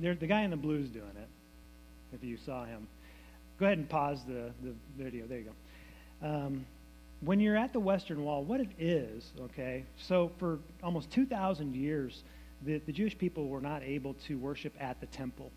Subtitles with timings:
[0.00, 1.28] the guy in the blue is doing it.
[2.14, 2.86] If you saw him,
[3.58, 5.26] go ahead and pause the, the video.
[5.26, 5.44] There you
[6.22, 6.28] go.
[6.28, 6.66] Um,
[7.20, 9.84] when you're at the Western Wall, what it is, okay?
[9.96, 12.22] So for almost 2,000 years,
[12.64, 15.50] the, the Jewish people were not able to worship at the temple.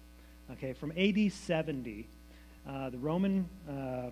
[0.52, 2.08] Okay, from AD 70,
[2.68, 4.10] uh, the Roman uh,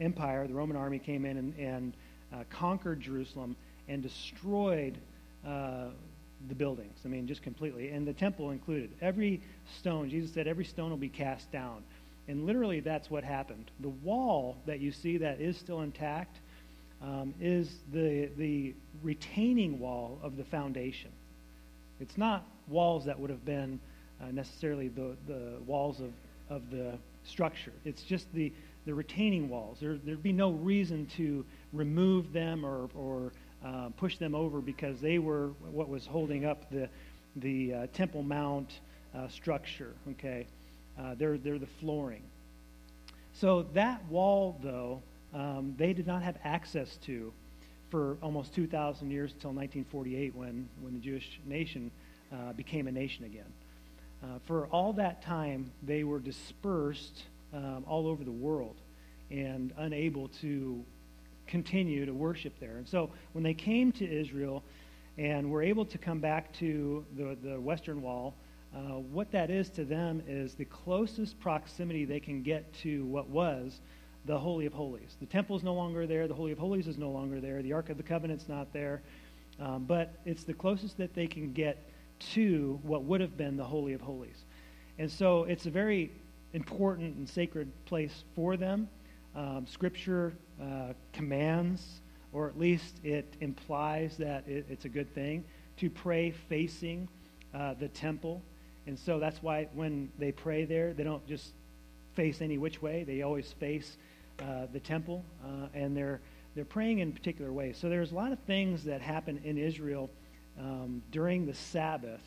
[0.00, 1.92] Empire, the Roman army came in and, and
[2.32, 3.56] uh, conquered Jerusalem
[3.88, 4.98] and destroyed
[5.46, 5.88] uh,
[6.48, 6.98] the buildings.
[7.04, 7.90] I mean, just completely.
[7.90, 8.90] And the temple included.
[9.00, 9.40] Every
[9.78, 11.82] stone, Jesus said, every stone will be cast down.
[12.28, 13.70] And literally, that's what happened.
[13.80, 16.38] The wall that you see that is still intact
[17.02, 21.10] um, is the, the retaining wall of the foundation.
[22.00, 23.78] It's not walls that would have been
[24.20, 26.12] uh, necessarily the, the walls of,
[26.50, 27.72] of the structure.
[27.84, 28.52] It's just the,
[28.86, 29.78] the retaining walls.
[29.80, 33.32] There, there'd be no reason to remove them or, or
[33.64, 36.88] uh, push them over because they were what was holding up the,
[37.36, 38.80] the uh, Temple Mount
[39.14, 39.94] uh, structure.
[40.10, 40.46] Okay,
[40.98, 42.22] uh, they're, they're the flooring.
[43.32, 45.02] So that wall, though,
[45.34, 47.32] um, they did not have access to
[47.90, 51.90] for almost 2,000 years until 1948 when, when the Jewish nation
[52.32, 53.52] uh, became a nation again.
[54.22, 58.76] Uh, for all that time, they were dispersed um, all over the world
[59.30, 60.84] and unable to
[61.46, 62.76] continue to worship there.
[62.76, 64.62] And so when they came to Israel
[65.18, 68.34] and were able to come back to the, the Western Wall,
[68.74, 73.28] uh, what that is to them is the closest proximity they can get to what
[73.28, 73.80] was
[74.26, 75.16] the Holy of Holies.
[75.20, 76.26] The temple is no longer there.
[76.28, 77.62] The Holy of Holies is no longer there.
[77.62, 79.02] The Ark of the Covenant's not there.
[79.58, 81.88] Um, but it's the closest that they can get
[82.34, 84.44] to what would have been the Holy of Holies.
[84.98, 86.12] And so it's a very
[86.52, 88.88] important and sacred place for them.
[89.36, 92.00] Um, scripture uh, commands,
[92.32, 95.44] or at least it implies that it, it's a good thing,
[95.76, 97.06] to pray facing
[97.54, 98.40] uh, the temple.
[98.86, 101.52] And so that's why when they pray there, they don't just
[102.14, 103.04] face any which way.
[103.04, 103.98] They always face
[104.40, 106.20] uh, the temple, uh, and they're,
[106.54, 107.76] they're praying in particular ways.
[107.78, 110.08] So there's a lot of things that happen in Israel
[110.58, 112.22] um, during the Sabbath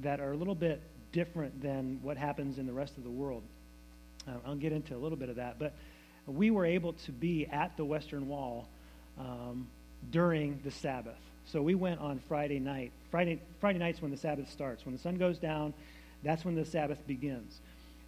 [0.00, 0.82] that are a little bit
[1.12, 3.42] different than what happens in the rest of the world.
[4.28, 5.58] Uh, I'll get into a little bit of that.
[5.58, 5.72] But
[6.30, 8.68] we were able to be at the Western Wall
[9.18, 9.66] um,
[10.10, 11.18] during the Sabbath.
[11.46, 12.92] So we went on Friday night.
[13.10, 14.84] Friday, Friday night's when the Sabbath starts.
[14.84, 15.74] When the sun goes down,
[16.22, 17.60] that's when the Sabbath begins.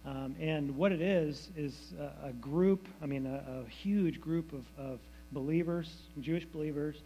[0.05, 4.51] Um, and what it is, is a, a group, I mean, a, a huge group
[4.53, 4.99] of, of,
[5.33, 5.91] believers,
[6.21, 6.97] Jewish believers,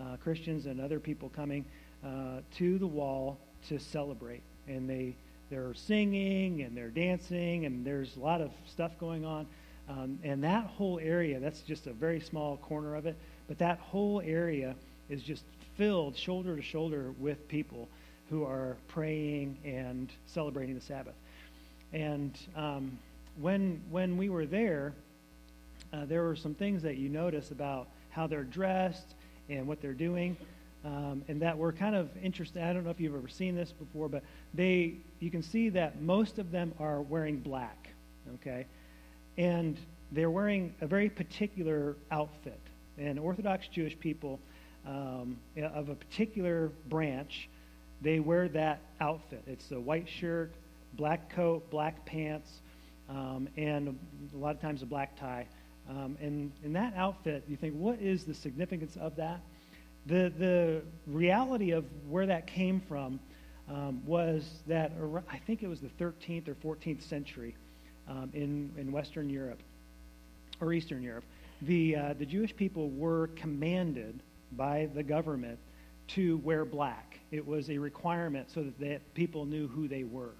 [0.00, 1.64] uh, Christians, and other people coming
[2.04, 3.38] uh, to the wall
[3.68, 4.42] to celebrate.
[4.66, 5.14] And they,
[5.50, 9.46] they're singing and they're dancing, and there's a lot of stuff going on.
[9.88, 13.16] Um, and that whole area, that's just a very small corner of it,
[13.48, 14.74] but that whole area
[15.08, 15.44] is just
[15.76, 17.88] filled shoulder to shoulder with people
[18.28, 21.14] who are praying and celebrating the Sabbath.
[21.92, 22.98] And um,
[23.40, 24.92] when, when we were there,
[25.92, 29.14] uh, there were some things that you notice about how they're dressed
[29.48, 30.36] and what they're doing
[30.86, 32.62] um, and that were kind of interesting.
[32.62, 34.22] I don't know if you've ever seen this before, but
[34.54, 37.88] they you can see that most of them are wearing black,
[38.36, 38.66] okay,
[39.38, 39.78] and
[40.12, 42.60] they're wearing a very particular outfit.
[42.98, 44.40] And Orthodox Jewish people
[44.86, 47.48] um, of a particular branch,
[48.00, 49.42] they wear that outfit.
[49.46, 50.52] It's a white shirt,
[50.94, 52.50] black coat, black pants,
[53.08, 53.98] um, and
[54.34, 55.46] a lot of times a black tie.
[55.88, 59.40] Um, and in that outfit, you think, what is the significance of that?
[60.06, 63.20] The, the reality of where that came from
[63.68, 64.92] um, was that
[65.30, 67.56] I think it was the 13th or 14th century
[68.08, 69.60] um, in, in Western Europe
[70.60, 71.24] or Eastern Europe.
[71.62, 74.20] The, uh, the Jewish people were commanded
[74.52, 75.58] by the government
[76.08, 77.18] to wear black.
[77.30, 80.34] It was a requirement so that they, people knew who they were.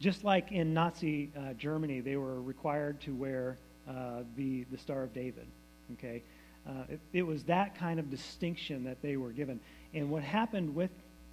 [0.00, 3.58] Just like in Nazi uh, Germany, they were required to wear
[3.88, 5.46] uh, the, the Star of David.
[5.92, 6.22] Okay?
[6.66, 9.60] Uh, it, it, was that kind of distinction that they were given.
[9.92, 10.90] And what happened with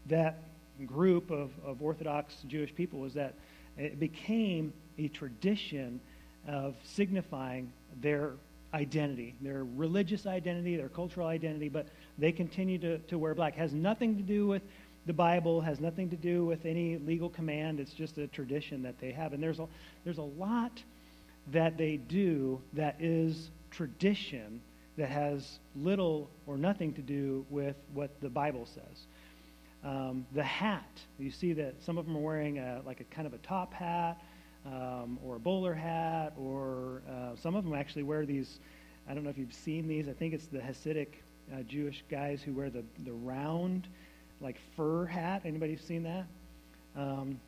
[0.08, 0.44] that
[0.86, 3.34] group of, of Orthodox Jewish people was that
[3.78, 4.74] it became
[5.06, 6.00] a tradition
[6.48, 7.72] of signifying
[8.02, 8.34] their
[8.74, 11.88] identity, their religious identity, their cultural identity, but
[12.18, 13.54] they continue to, to wear black.
[13.56, 14.62] It has nothing to do with
[15.06, 17.80] the Bible, has nothing to do with any legal command.
[17.80, 19.34] It's just a tradition that they have.
[19.34, 19.68] And there's a,
[20.04, 20.84] there's a lot
[21.52, 24.62] that they do that is tradition
[24.98, 29.06] that has little or nothing to do with what the Bible says.
[29.84, 33.26] Um, the hat, you see that some of them are wearing a, like a kind
[33.26, 34.22] of a top hat
[34.66, 38.60] um, or a bowler hat, or uh, some of them actually wear these.
[39.10, 40.08] I don't know if you've seen these.
[40.08, 41.08] I think it's the Hasidic
[41.54, 43.88] uh, Jewish guys who wear the, the round,
[44.40, 45.42] like fur hat.
[45.46, 46.26] Anybody seen that?
[46.96, 47.40] Um,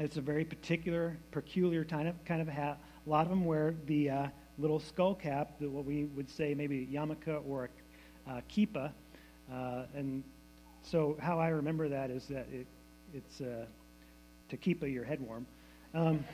[0.00, 2.78] It's a very particular, peculiar kind of, kind of hat.
[3.06, 4.26] A lot of them wear the uh,
[4.58, 7.68] little skull cap, the, what we would say maybe yarmulke or
[8.26, 8.92] a uh, kippah.
[9.52, 10.22] Uh, and
[10.82, 12.66] so how I remember that is that it,
[13.12, 13.64] it's uh,
[14.50, 15.46] to keep your head warm.
[15.94, 16.24] Um,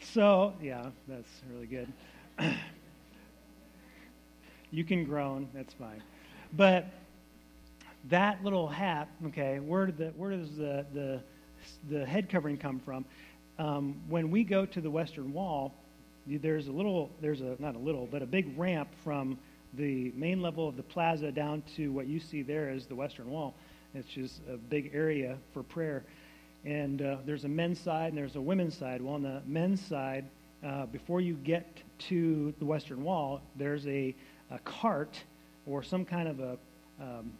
[0.00, 1.92] so, yeah, that's really good.
[4.70, 6.02] you can groan, that's fine.
[6.52, 6.86] But
[8.08, 11.20] that little hat, okay, where, the, where does the, the,
[11.90, 13.04] the head covering come from?
[13.58, 15.74] Um, when we go to the Western Wall,
[16.26, 19.38] there's a little, there's a, not a little, but a big ramp from
[19.74, 23.30] the main level of the plaza down to what you see there is the Western
[23.30, 23.54] Wall.
[23.94, 26.04] It's just a big area for prayer.
[26.64, 29.00] And uh, there's a men's side and there's a women's side.
[29.00, 30.26] Well, on the men's side,
[30.64, 34.14] uh, before you get to the Western Wall, there's a,
[34.50, 35.18] a cart
[35.66, 36.58] or some kind of a,
[37.00, 37.32] um,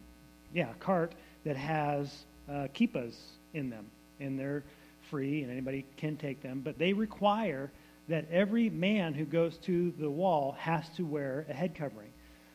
[0.53, 1.13] yeah, cart
[1.45, 3.15] that has uh, kippahs
[3.53, 3.85] in them.
[4.19, 4.63] And they're
[5.09, 6.61] free and anybody can take them.
[6.63, 7.71] But they require
[8.07, 12.09] that every man who goes to the wall has to wear a head covering.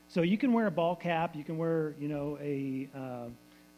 [0.08, 2.88] So you can wear a ball cap, you can wear, you know, a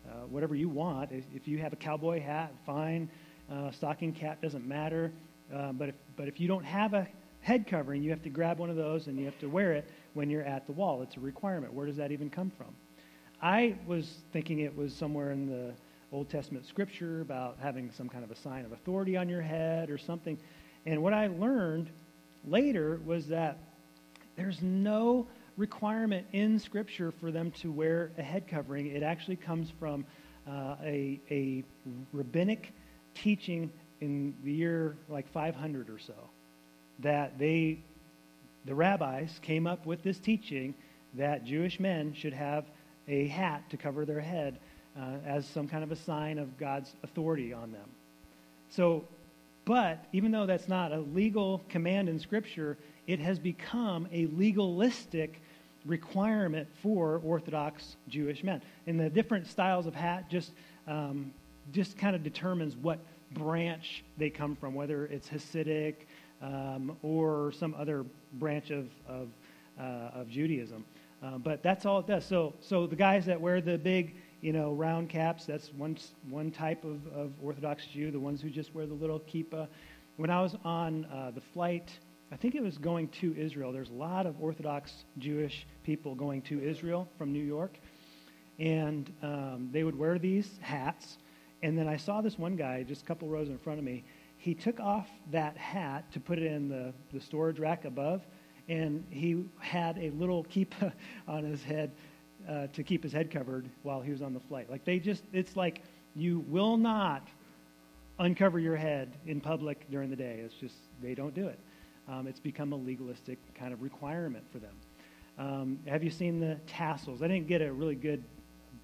[0.08, 1.12] uh, whatever you want.
[1.12, 3.10] If, if, you have a cowboy hat, fine.
[3.50, 5.12] Uh, stocking cap doesn't matter.
[5.54, 7.06] Uh, but if but if you don't have a
[7.40, 9.88] head covering, you have to grab one of those and you have to wear it
[10.14, 11.02] when you're at the wall.
[11.02, 11.72] It's a requirement.
[11.72, 12.74] Where does that even come from?
[13.40, 15.72] I was thinking it was somewhere in the
[16.10, 19.90] Old Testament scripture about having some kind of a sign of authority on your head
[19.90, 20.38] or something.
[20.86, 21.90] And what I learned
[22.44, 23.58] later was that
[24.36, 25.26] there's no
[25.58, 28.86] requirement in Scripture for them to wear a head covering.
[28.86, 30.06] It actually comes from
[30.48, 31.64] uh, a, a
[32.12, 32.72] rabbinic
[33.14, 33.70] teaching
[34.00, 36.14] in the year like 500 or so
[37.00, 37.80] that they,
[38.64, 40.74] the rabbis, came up with this teaching
[41.14, 42.64] that Jewish men should have
[43.08, 44.58] a hat to cover their head
[44.98, 47.88] uh, as some kind of a sign of God's authority on them.
[48.70, 49.04] So,
[49.64, 55.40] but even though that's not a legal command in Scripture, it has become a legalistic
[55.88, 58.62] requirement for Orthodox Jewish men.
[58.86, 60.52] And the different styles of hat just
[60.86, 61.32] um,
[61.72, 62.98] just kind of determines what
[63.32, 65.94] branch they come from, whether it's Hasidic
[66.40, 68.04] um, or some other
[68.34, 69.28] branch of of,
[69.80, 70.84] uh, of Judaism.
[71.22, 72.24] Uh, but that's all it does.
[72.24, 75.96] So so the guys that wear the big you know round caps, that's one
[76.28, 78.10] one type of, of Orthodox Jew.
[78.10, 79.66] The ones who just wear the little kippah.
[80.16, 81.90] When I was on uh, the flight
[82.30, 83.72] I think it was going to Israel.
[83.72, 87.78] There's a lot of Orthodox Jewish people going to Israel from New York.
[88.58, 91.18] And um, they would wear these hats.
[91.62, 94.04] And then I saw this one guy just a couple rows in front of me.
[94.36, 98.26] He took off that hat to put it in the, the storage rack above.
[98.68, 100.92] And he had a little kippah
[101.28, 101.92] on his head
[102.46, 104.68] uh, to keep his head covered while he was on the flight.
[104.70, 105.82] Like they just, it's like
[106.14, 107.26] you will not
[108.18, 110.40] uncover your head in public during the day.
[110.44, 111.58] It's just, they don't do it
[112.08, 114.74] um, it's become a legalistic kind of requirement for them.
[115.38, 117.22] Um, have you seen the tassels?
[117.22, 118.22] I didn't get a really good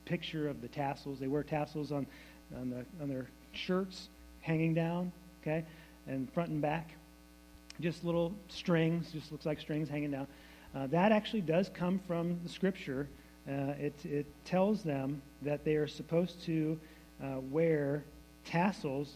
[0.05, 1.19] picture of the tassels.
[1.19, 2.07] They wear tassels on,
[2.57, 4.09] on, the, on their shirts
[4.41, 5.11] hanging down,
[5.43, 5.65] okay,
[6.07, 6.91] and front and back.
[7.81, 10.27] Just little strings, just looks like strings hanging down.
[10.75, 13.09] Uh, that actually does come from the scripture.
[13.49, 16.79] Uh, it, it tells them that they are supposed to
[17.23, 18.05] uh, wear
[18.45, 19.15] tassels,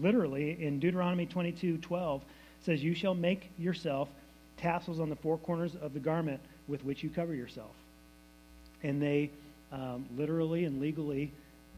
[0.00, 2.22] literally in Deuteronomy 22 12
[2.64, 4.08] says, You shall make yourself
[4.56, 7.72] tassels on the four corners of the garment with which you cover yourself.
[8.82, 9.30] And they
[9.72, 11.32] um, literally and legally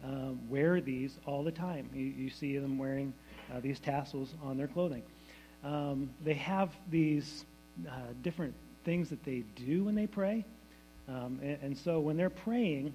[0.04, 1.88] um, wear these all the time.
[1.94, 3.12] You, you see them wearing
[3.52, 5.02] uh, these tassels on their clothing.
[5.62, 7.44] Um, they have these
[7.88, 10.44] uh, different things that they do when they pray.
[11.08, 12.94] Um, and, and, so when they're praying,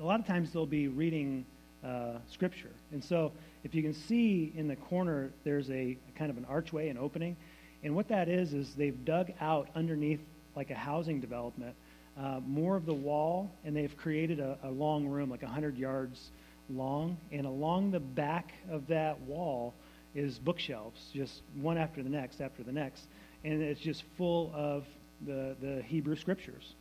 [0.00, 1.44] a lot of times they'll be reading
[1.84, 2.70] uh, scripture.
[2.92, 3.32] And so
[3.64, 7.36] if you can see in the corner, there's a, kind of an archway, an opening.
[7.82, 10.20] And what that is, is they've dug out underneath
[10.54, 11.74] like a housing development
[12.18, 16.30] uh, more of the wall, and they've created a, a long room, like 100 yards
[16.70, 17.18] long.
[17.30, 19.74] And along the back of that wall
[20.14, 23.06] is bookshelves, just one after the next, after the next.
[23.44, 24.86] And it's just full of
[25.26, 26.74] the, the Hebrew scriptures.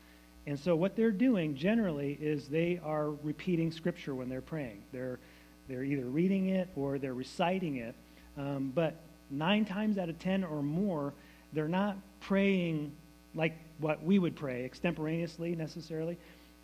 [0.47, 4.83] And so what they're doing generally is they are repeating scripture when they're praying.
[4.93, 5.19] They're,
[5.67, 7.95] they're either reading it or they're reciting it.
[8.37, 8.95] Um, but
[9.29, 11.13] nine times out of ten or more,
[11.53, 12.91] they're not praying
[13.33, 16.17] like what we would pray extemporaneously necessarily.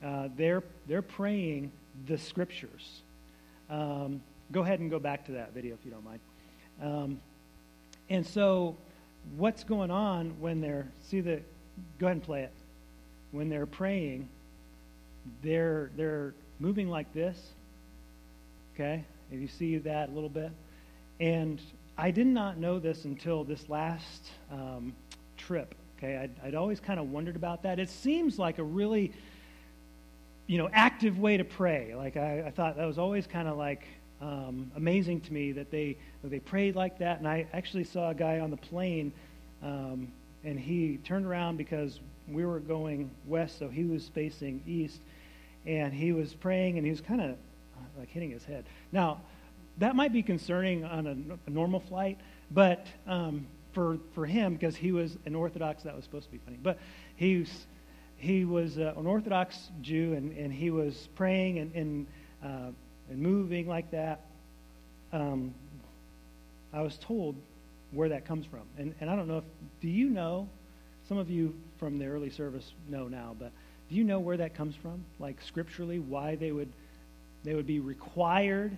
[0.03, 1.71] Uh, they're, they're praying
[2.07, 3.01] the scriptures.
[3.69, 6.19] Um, go ahead and go back to that video if you don't mind.
[6.81, 7.21] Um,
[8.09, 8.75] and so,
[9.37, 11.41] what's going on when they're, see the,
[11.99, 12.51] go ahead and play it
[13.31, 14.27] when they're praying,
[15.41, 17.37] they're, they're moving like this.
[18.73, 19.03] Okay?
[19.31, 20.51] If you see that a little bit.
[21.19, 21.61] And
[21.97, 24.93] I did not know this until this last um,
[25.37, 25.75] trip.
[25.97, 26.17] Okay?
[26.17, 27.79] I'd, I'd always kind of wondered about that.
[27.79, 29.13] It seems like a really,
[30.47, 31.93] you know, active way to pray.
[31.95, 33.83] Like, I, I thought that was always kind of like
[34.21, 37.19] um, amazing to me that they, that they prayed like that.
[37.19, 39.11] And I actually saw a guy on the plane,
[39.63, 40.11] um,
[40.43, 44.99] and he turned around because we were going west, so he was facing east.
[45.65, 47.35] And he was praying, and he was kind of
[47.97, 48.65] like hitting his head.
[48.91, 49.21] Now,
[49.77, 51.15] that might be concerning on a,
[51.47, 52.19] a normal flight,
[52.51, 56.39] but um, for for him, because he was an Orthodox, that was supposed to be
[56.39, 56.57] funny.
[56.61, 56.77] But
[57.15, 57.65] he was
[58.17, 62.07] he was uh, an Orthodox Jew, and, and he was praying and and,
[62.43, 62.71] uh,
[63.09, 64.25] and moving like that.
[65.11, 65.53] Um,
[66.73, 67.35] I was told
[67.91, 69.45] where that comes from, and and I don't know if
[69.81, 70.47] do you know?
[71.07, 73.51] Some of you from the early service know now, but
[73.89, 75.03] do you know where that comes from?
[75.19, 76.71] Like scripturally, why they would
[77.43, 78.77] they would be required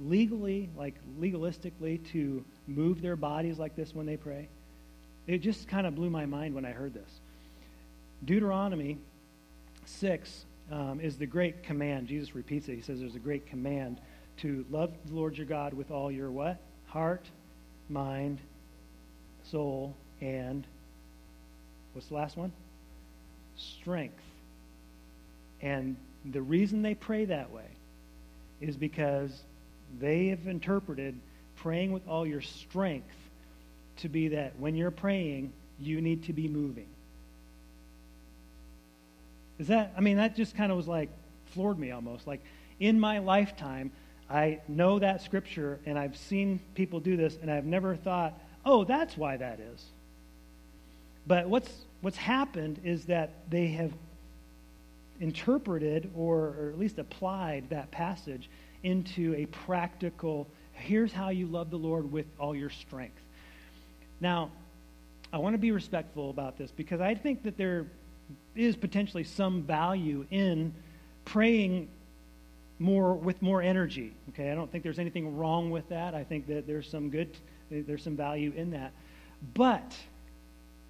[0.00, 4.48] legally, like legalistically, to move their bodies like this when they pray.
[5.26, 7.10] It just kind of blew my mind when I heard this.
[8.24, 8.98] Deuteronomy
[9.84, 12.08] 6 um, is the great command.
[12.08, 12.76] Jesus repeats it.
[12.76, 14.00] He says there's a great command
[14.38, 16.58] to love the Lord your God with all your what?
[16.86, 17.26] Heart,
[17.88, 18.38] mind,
[19.50, 20.66] soul, and
[21.92, 22.52] what's the last one?
[23.56, 24.22] Strength.
[25.60, 27.68] And the reason they pray that way
[28.60, 29.42] is because
[30.00, 31.18] they have interpreted
[31.56, 33.16] praying with all your strength
[33.98, 36.86] to be that when you're praying, you need to be moving.
[39.58, 41.08] Is that, I mean, that just kind of was like,
[41.46, 42.26] floored me almost.
[42.26, 42.40] Like,
[42.78, 43.90] in my lifetime,
[44.30, 48.84] I know that scripture and I've seen people do this, and I've never thought, oh,
[48.84, 49.84] that's why that is.
[51.26, 51.70] But what's,
[52.02, 53.92] what's happened is that they have
[55.20, 58.48] interpreted or, or at least applied that passage
[58.82, 60.46] into a practical
[60.78, 63.20] here's how you love the Lord with all your strength.
[64.20, 64.50] Now,
[65.32, 67.86] I want to be respectful about this because I think that there
[68.54, 70.72] is potentially some value in
[71.24, 71.88] praying
[72.78, 74.12] more with more energy.
[74.30, 76.14] Okay, I don't think there's anything wrong with that.
[76.14, 77.36] I think that there's some good,
[77.70, 78.92] there's some value in that.
[79.54, 79.94] But,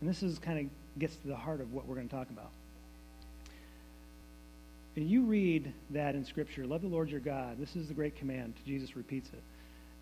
[0.01, 2.31] and this is kind of gets to the heart of what we're going to talk
[2.31, 2.51] about.
[4.99, 7.57] And you read that in Scripture, love the Lord your God.
[7.57, 8.55] This is the great command.
[8.67, 9.41] Jesus repeats it.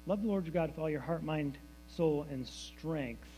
[0.06, 3.28] Love the Lord your God with all your heart, mind, soul, and strength.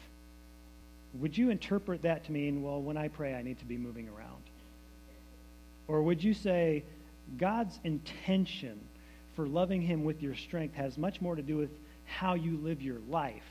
[1.15, 4.09] Would you interpret that to mean, well, when I pray, I need to be moving
[4.09, 4.45] around?
[5.89, 6.85] Or would you say,
[7.37, 8.79] God's intention
[9.35, 11.71] for loving him with your strength has much more to do with
[12.05, 13.43] how you live your life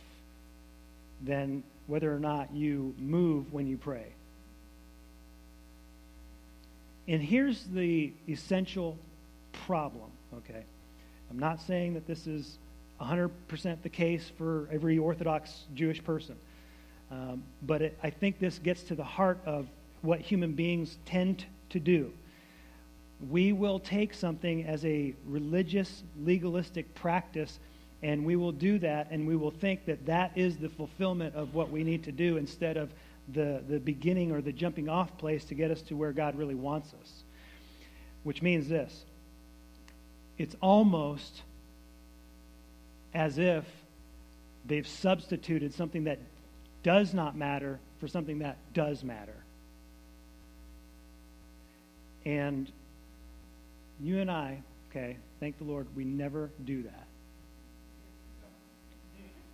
[1.26, 4.14] than whether or not you move when you pray?
[7.08, 8.98] And here's the essential
[9.66, 10.64] problem, okay?
[11.30, 12.58] I'm not saying that this is
[13.02, 16.36] 100% the case for every Orthodox Jewish person.
[17.12, 19.68] Um, but it, I think this gets to the heart of
[20.02, 22.12] what human beings tend to do.
[23.30, 27.60] We will take something as a religious, legalistic practice,
[28.04, 31.56] and we will do that, and we will think that that is the fulfillment of
[31.56, 32.92] what we need to do instead of
[33.34, 36.56] the, the beginning or the jumping off place to get us to where God really
[36.56, 37.24] wants us.
[38.24, 39.06] Which means this
[40.38, 41.42] it's almost
[43.14, 43.66] as if
[44.66, 46.20] they've substituted something that
[46.84, 49.36] does not matter for something that does matter.
[52.26, 52.72] And
[54.00, 57.08] you and I, okay, thank the Lord, we never do that.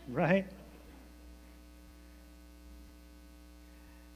[0.10, 0.46] Right?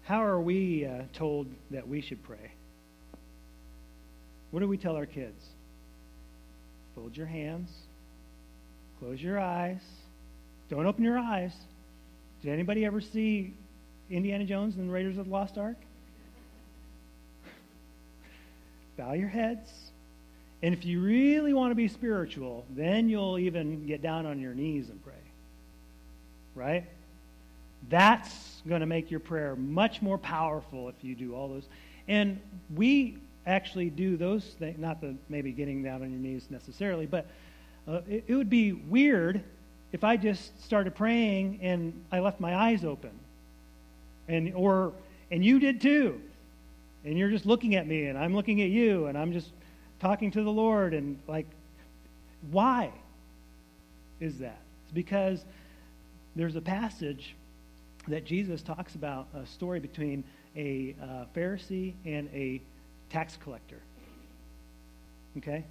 [0.08, 2.52] How are we uh, told that we should pray?
[4.52, 5.44] What do we tell our kids?
[6.96, 7.70] Fold your hands,
[9.00, 9.82] close your eyes,
[10.70, 11.52] don't open your eyes.
[12.42, 13.54] Did anybody ever see
[14.10, 15.76] Indiana Jones and the Raiders of the Lost Ark?
[18.96, 19.70] Bow your heads.
[20.64, 24.54] And if you really want to be spiritual, then you'll even get down on your
[24.54, 25.14] knees and pray.
[26.56, 26.86] Right?
[27.90, 31.68] That's going to make your prayer much more powerful if you do all those.
[32.08, 32.40] And
[32.76, 37.26] we actually do those things, not the maybe getting down on your knees necessarily, but
[37.88, 39.44] uh, it, it would be weird
[39.92, 43.12] if I just started praying and I left my eyes open.
[44.28, 44.92] And, or,
[45.32, 46.22] and you did too.
[47.06, 49.50] And you're just looking at me and I'm looking at you and I'm just
[50.00, 51.48] talking to the Lord and like,
[52.52, 52.92] why
[54.20, 54.60] is that?
[54.84, 55.44] It's because
[56.36, 57.34] there's a passage
[58.08, 60.24] that Jesus talks about a story between
[60.56, 62.62] a uh, Pharisee and a
[63.10, 63.82] tax collector.
[65.38, 65.66] Okay?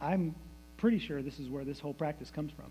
[0.00, 0.34] I'm
[0.76, 2.70] pretty sure this is where this whole practice comes from,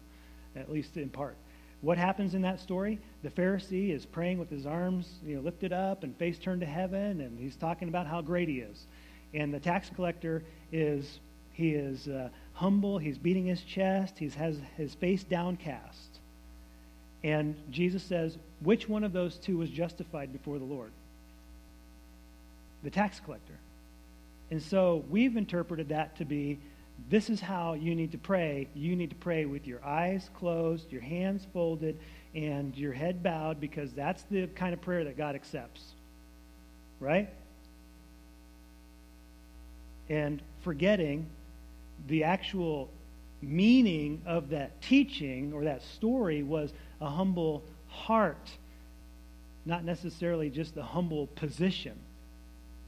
[0.59, 1.35] at least in part.
[1.81, 2.99] What happens in that story?
[3.23, 6.67] The Pharisee is praying with his arms you know, lifted up and face turned to
[6.67, 8.85] heaven, and he's talking about how great he is.
[9.33, 11.19] And the tax collector is
[11.53, 12.97] he is uh, humble.
[12.97, 14.17] He's beating his chest.
[14.17, 16.08] He has his face downcast.
[17.23, 20.91] And Jesus says, which one of those two was justified before the Lord?
[22.83, 23.57] The tax collector.
[24.51, 26.59] And so we've interpreted that to be
[27.09, 28.67] this is how you need to pray.
[28.75, 31.97] You need to pray with your eyes closed, your hands folded,
[32.35, 35.93] and your head bowed because that's the kind of prayer that God accepts.
[36.99, 37.29] Right?
[40.09, 41.27] And forgetting
[42.07, 42.89] the actual
[43.41, 48.49] meaning of that teaching or that story was a humble heart,
[49.65, 51.97] not necessarily just the humble position.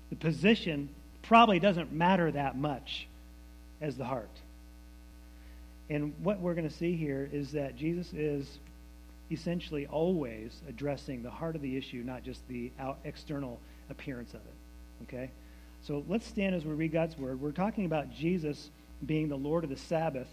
[0.10, 0.90] The position
[1.22, 3.08] probably doesn't matter that much
[3.80, 4.30] as the heart.
[5.90, 8.60] And what we're going to see here is that Jesus is
[9.30, 14.42] essentially always addressing the heart of the issue, not just the out external appearance of
[14.42, 15.04] it.
[15.04, 15.32] Okay?
[15.84, 17.42] So let's stand as we read God's word.
[17.42, 18.70] We're talking about Jesus
[19.06, 20.28] being the Lord of the Sabbath.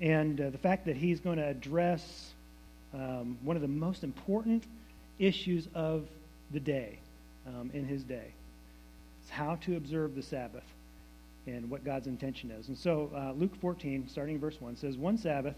[0.00, 2.32] And uh, the fact that he's going to address
[2.94, 4.64] um, one of the most important
[5.18, 6.08] issues of
[6.52, 6.98] the day
[7.46, 8.32] um, in his day.
[9.22, 10.64] It's how to observe the Sabbath
[11.46, 12.68] and what God's intention is.
[12.68, 15.54] And so uh, Luke 14, starting in verse 1, says, One Sabbath,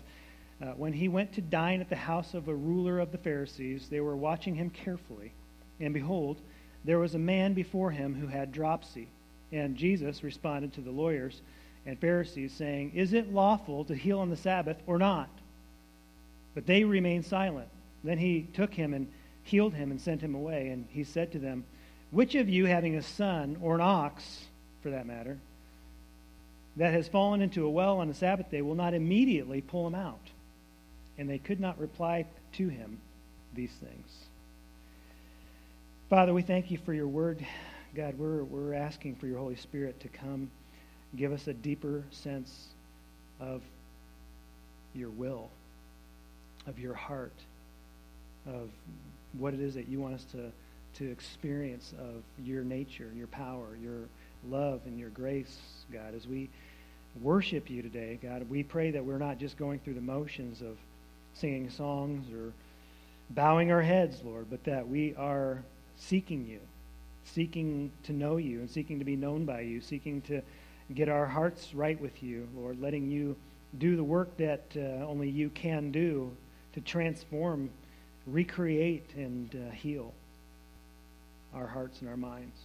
[0.60, 3.88] uh, when he went to dine at the house of a ruler of the Pharisees,
[3.88, 5.32] they were watching him carefully.
[5.80, 6.38] And behold,
[6.84, 9.08] there was a man before him who had dropsy.
[9.50, 11.40] And Jesus responded to the lawyers
[11.86, 15.28] and Pharisees, saying, Is it lawful to heal on the Sabbath or not?
[16.54, 17.68] But they remained silent.
[18.04, 19.08] Then he took him and
[19.42, 20.68] healed him and sent him away.
[20.68, 21.64] And he said to them,
[22.10, 24.44] Which of you, having a son, or an ox,
[24.82, 25.38] for that matter,
[26.76, 29.94] that has fallen into a well on the Sabbath day, will not immediately pull him
[29.94, 30.30] out?
[31.18, 32.98] And they could not reply to him
[33.54, 34.10] these things.
[36.08, 37.44] Father, we thank you for your word.
[37.94, 40.50] God, we're, we're asking for your Holy Spirit to come
[41.16, 42.68] give us a deeper sense
[43.40, 43.62] of
[44.94, 45.50] your will,
[46.66, 47.32] of your heart,
[48.46, 48.70] of
[49.38, 50.50] what it is that you want us to,
[50.98, 54.08] to experience of your nature, your power, your
[54.48, 55.58] love, and your grace,
[55.92, 56.14] God.
[56.14, 56.48] As we
[57.20, 60.76] worship you today, God, we pray that we're not just going through the motions of
[61.34, 62.52] singing songs or
[63.30, 65.62] bowing our heads, Lord, but that we are
[65.96, 66.60] seeking you,
[67.24, 70.42] seeking to know you and seeking to be known by you, seeking to
[70.92, 73.36] get our hearts right with you, Lord, letting you
[73.78, 76.30] do the work that uh, only you can do
[76.74, 77.70] to transform
[78.26, 80.12] recreate and uh, heal
[81.54, 82.56] our hearts and our minds,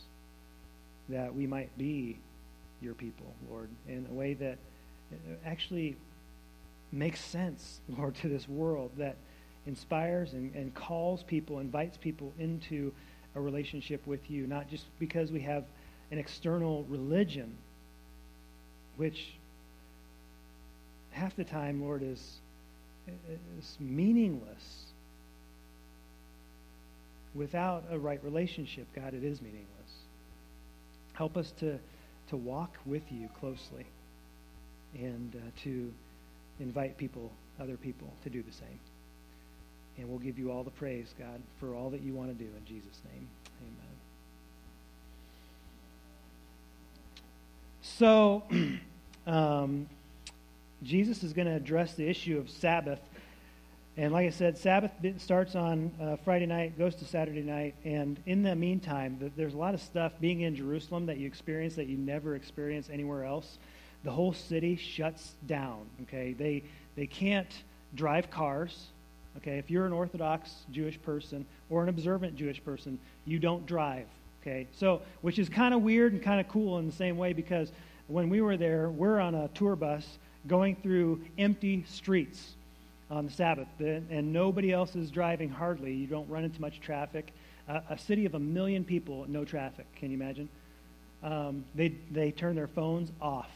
[1.10, 2.18] that we might be
[2.82, 4.58] your people, Lord, in a way that
[5.12, 5.96] uh, actually
[6.92, 9.16] makes sense, Lord, to this world, that
[9.66, 12.94] inspires and, and calls people, invites people into
[13.36, 15.66] a relationship with you, not just because we have
[16.12, 17.58] an external religion,
[18.98, 19.34] which
[21.12, 22.40] half the time, Lord, is,
[23.58, 24.88] is meaningless
[27.38, 29.68] without a right relationship, God, it is meaningless.
[31.14, 31.80] Help us to,
[32.30, 33.86] to walk with you closely
[34.96, 35.92] and uh, to
[36.60, 38.80] invite people, other people, to do the same.
[39.98, 42.50] And we'll give you all the praise, God, for all that you want to do
[42.50, 43.28] in Jesus' name.
[43.62, 44.07] Amen.
[47.98, 48.44] So,
[49.28, 49.88] um,
[50.84, 53.00] Jesus is going to address the issue of Sabbath
[53.98, 58.20] and like I said, Sabbath starts on uh, Friday night, goes to Saturday night, and
[58.28, 61.74] in the meantime, the, there's a lot of stuff being in Jerusalem that you experience
[61.76, 63.58] that you never experience anywhere else.
[64.04, 65.88] The whole city shuts down.
[66.04, 66.62] Okay, they
[66.96, 67.52] they can't
[67.96, 68.86] drive cars.
[69.38, 74.06] Okay, if you're an Orthodox Jewish person or an observant Jewish person, you don't drive.
[74.44, 77.34] Okay, so which is kind of weird and kind of cool in the same way
[77.34, 77.72] because
[78.08, 80.18] when we were there, we're on a tour bus
[80.48, 82.56] going through empty streets
[83.10, 85.94] on the Sabbath, and nobody else is driving hardly.
[85.94, 87.34] You don't run into much traffic.
[87.68, 89.86] A city of a million people, no traffic.
[89.96, 90.48] Can you imagine?
[91.22, 93.52] Um, they they turn their phones off,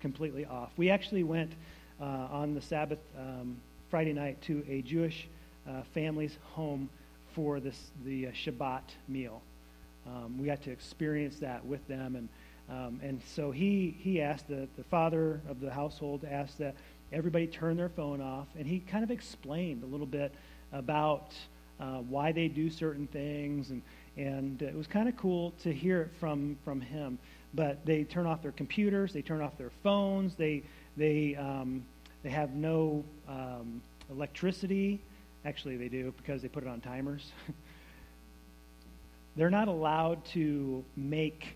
[0.00, 0.70] completely off.
[0.76, 1.52] We actually went
[2.00, 3.56] uh, on the Sabbath um,
[3.90, 5.26] Friday night to a Jewish
[5.68, 6.88] uh, family's home
[7.34, 9.42] for this the uh, Shabbat meal.
[10.06, 12.28] Um, we got to experience that with them, and
[12.68, 16.74] um, and so he he asked the the father of the household asked that
[17.12, 20.32] everybody turn their phone off, and he kind of explained a little bit
[20.72, 21.34] about
[21.78, 23.82] uh, why they do certain things, and
[24.16, 27.18] and it was kind of cool to hear it from from him.
[27.54, 30.62] but they turn off their computers, they turn off their phones, they,
[30.96, 31.84] they, um,
[32.22, 35.00] they have no um, electricity.
[35.44, 37.32] Actually, they do because they put it on timers.
[39.36, 41.55] They're not allowed to make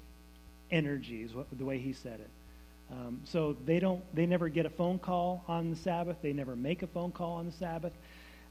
[0.70, 2.30] energies, the way he said it.
[2.92, 6.16] Um, so they don't, they never get a phone call on the Sabbath.
[6.22, 7.92] They never make a phone call on the Sabbath.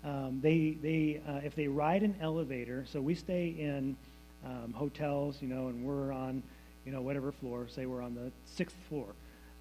[0.04, 3.98] Um, they, they, uh, if they ride an elevator, so we stay in
[4.46, 6.42] um, hotels, you know, and we're on,
[6.86, 7.68] you know, whatever floor.
[7.68, 9.08] Say we're on the sixth floor.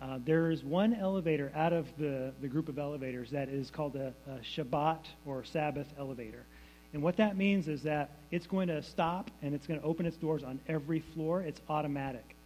[0.00, 3.96] Uh, there is one elevator out of the, the group of elevators that is called
[3.96, 6.44] a, a Shabbat or Sabbath elevator.
[6.92, 10.06] And what that means is that it's going to stop and it's going to open
[10.06, 11.42] its doors on every floor.
[11.42, 12.36] It's automatic.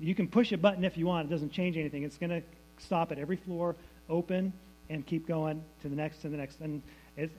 [0.00, 1.28] You can push a button if you want.
[1.28, 2.02] It doesn't change anything.
[2.02, 2.42] It's going to
[2.78, 3.76] stop at every floor,
[4.08, 4.52] open,
[4.90, 6.60] and keep going to the next, to the next.
[6.60, 6.82] And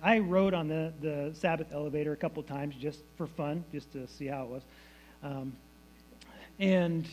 [0.01, 4.07] I rode on the, the Sabbath elevator a couple times just for fun, just to
[4.07, 4.63] see how it was.
[5.23, 5.53] Um,
[6.59, 7.07] and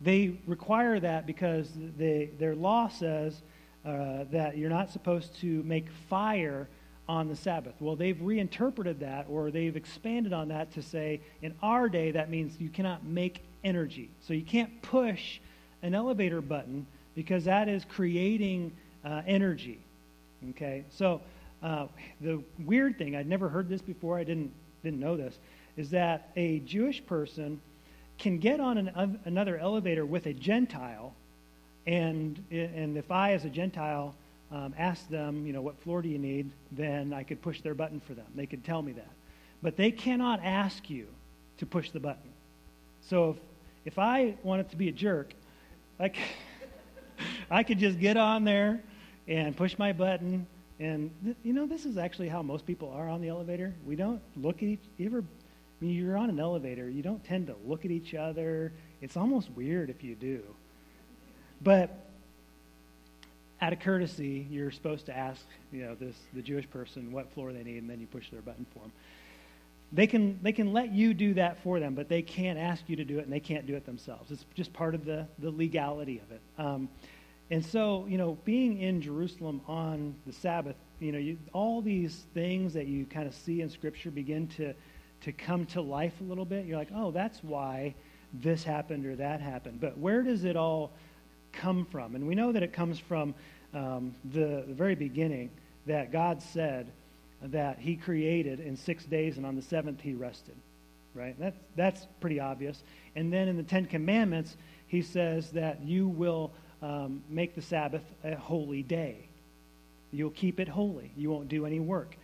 [0.00, 3.42] they require that because they, their law says
[3.84, 6.68] uh, that you're not supposed to make fire
[7.06, 7.74] on the Sabbath.
[7.80, 12.30] Well, they've reinterpreted that or they've expanded on that to say in our day that
[12.30, 14.10] means you cannot make energy.
[14.20, 15.40] So you can't push
[15.82, 18.72] an elevator button because that is creating
[19.04, 19.78] uh, energy.
[20.50, 20.84] Okay?
[20.90, 21.20] So
[21.62, 21.86] uh,
[22.20, 25.38] the weird thing, I'd never heard this before, I didn't, didn't know this,
[25.76, 27.60] is that a Jewish person
[28.18, 31.14] can get on an, another elevator with a Gentile,
[31.86, 34.14] and, and if I, as a Gentile,
[34.52, 37.74] um, ask them, you know, what floor do you need, then I could push their
[37.74, 38.26] button for them.
[38.36, 39.10] They could tell me that.
[39.62, 41.06] But they cannot ask you
[41.58, 42.30] to push the button.
[43.08, 43.36] So if,
[43.84, 45.34] if I wanted to be a jerk,
[45.98, 46.16] like
[47.50, 48.82] I could just get on there
[49.26, 50.46] and push my button
[50.80, 53.74] and th- you know, this is actually how most people are on the elevator.
[53.86, 54.80] We don't look at each.
[54.96, 55.18] You ever?
[55.20, 56.88] I mean, you're on an elevator.
[56.88, 58.72] You don't tend to look at each other.
[59.00, 60.42] It's almost weird if you do.
[61.62, 61.96] But
[63.60, 65.42] out of courtesy, you're supposed to ask,
[65.72, 68.42] you know, this the Jewish person what floor they need, and then you push their
[68.42, 68.92] button for them.
[69.94, 72.96] They can they can let you do that for them, but they can't ask you
[72.96, 74.30] to do it, and they can't do it themselves.
[74.30, 76.40] It's just part of the the legality of it.
[76.58, 76.88] Um,
[77.50, 82.26] and so, you know, being in Jerusalem on the Sabbath, you know, you, all these
[82.32, 84.72] things that you kind of see in Scripture begin to,
[85.22, 86.64] to come to life a little bit.
[86.64, 87.94] You're like, oh, that's why
[88.32, 89.80] this happened or that happened.
[89.80, 90.92] But where does it all
[91.52, 92.14] come from?
[92.14, 93.34] And we know that it comes from
[93.74, 95.50] um, the, the very beginning
[95.86, 96.90] that God said
[97.44, 100.54] that He created in six days, and on the seventh He rested.
[101.14, 101.36] Right?
[101.38, 102.82] That's, that's pretty obvious.
[103.14, 104.56] And then in the Ten Commandments,
[104.88, 106.50] He says that you will
[106.82, 109.28] um, make the Sabbath a holy day.
[110.12, 111.10] You'll keep it holy.
[111.16, 112.16] You won't do any work.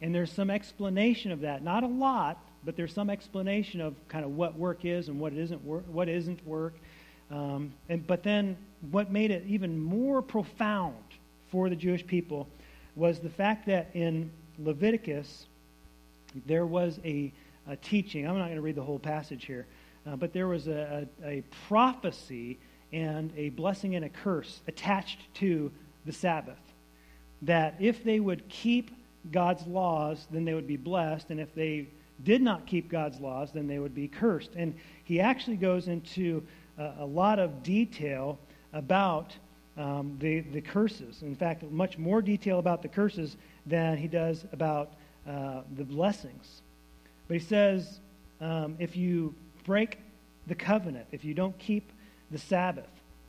[0.00, 1.62] And there's some explanation of that.
[1.62, 5.32] Not a lot, but there's some explanation of kind of what work is and what
[5.32, 5.84] isn't work.
[5.88, 6.74] What isn't work.
[7.30, 8.56] Um, and, but then
[8.90, 10.96] what made it even more profound
[11.50, 12.48] for the Jewish people
[12.94, 15.46] was the fact that in Leviticus
[16.46, 17.32] there was a,
[17.68, 18.26] a teaching.
[18.26, 19.66] I'm not going to read the whole passage here,
[20.06, 22.58] uh, but there was a, a, a prophecy
[22.92, 25.70] and a blessing and a curse attached to
[26.04, 26.60] the Sabbath.
[27.42, 28.90] That if they would keep
[29.30, 31.88] God's laws, then they would be blessed, and if they
[32.24, 34.50] did not keep God's laws, then they would be cursed.
[34.56, 36.42] And he actually goes into
[36.78, 38.38] a, a lot of detail
[38.72, 39.34] about
[39.76, 41.22] um, the, the curses.
[41.22, 44.92] In fact, much more detail about the curses than he does about
[45.28, 46.62] uh, the blessings.
[47.28, 48.00] But he says
[48.40, 49.98] um, if you break
[50.46, 51.90] the covenant, if you don't keep
[52.30, 52.88] the Sabbath.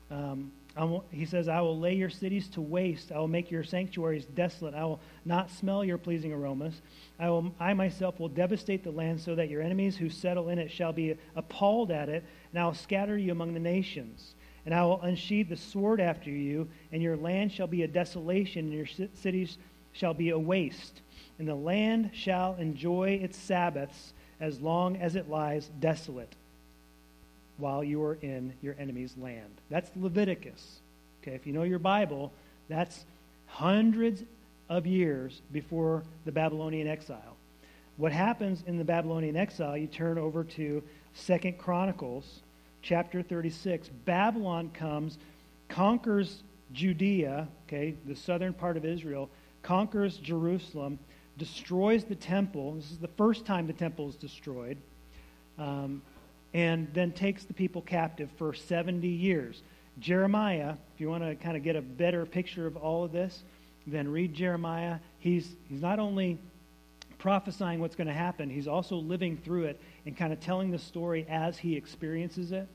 [0.10, 3.12] Um, will, he says, I will lay your cities to waste.
[3.12, 4.74] I will make your sanctuaries desolate.
[4.74, 6.82] I will not smell your pleasing aromas.
[7.20, 10.58] I, will, I myself will devastate the land so that your enemies who settle in
[10.58, 14.34] it shall be appalled at it, and I will scatter you among the nations.
[14.66, 18.66] And I will unsheathe the sword after you, and your land shall be a desolation,
[18.66, 19.58] and your cities
[19.94, 21.02] shall be a waste.
[21.40, 26.36] And the land shall enjoy its Sabbaths as long as it lies desolate
[27.58, 29.52] while you are in your enemy's land.
[29.70, 30.80] That's Leviticus.
[31.22, 32.32] Okay, if you know your Bible,
[32.68, 33.06] that's
[33.48, 34.24] hundreds
[34.70, 37.38] of years before the Babylonian exile.
[37.98, 40.82] What happens in the Babylonian exile, you turn over to
[41.14, 42.42] Second Chronicles
[42.82, 43.90] chapter 36.
[44.06, 45.18] Babylon comes,
[45.70, 46.42] conquers
[46.74, 49.30] Judea, okay, the southern part of Israel,
[49.64, 51.00] conquers Jerusalem,
[51.38, 52.74] destroys the temple.
[52.74, 54.78] This is the first time the temple is destroyed.
[55.58, 56.02] Um,
[56.54, 59.64] and then takes the people captive for 70 years.
[60.00, 63.44] Jeremiah, if you want to kind of get a better picture of all of this,
[63.88, 64.98] then read Jeremiah.
[65.20, 66.38] He's, he's not only
[67.18, 70.80] prophesying what's going to happen, he's also living through it and kind of telling the
[70.80, 72.68] story as he experiences it.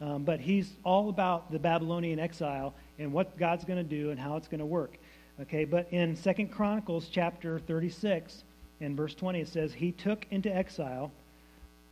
[0.00, 4.18] Um, but he's all about the Babylonian exile and what God's going to do and
[4.18, 4.98] how it's going to work.
[5.42, 8.44] Okay, but in Second Chronicles chapter 36
[8.80, 11.10] and verse 20 it says, He took into exile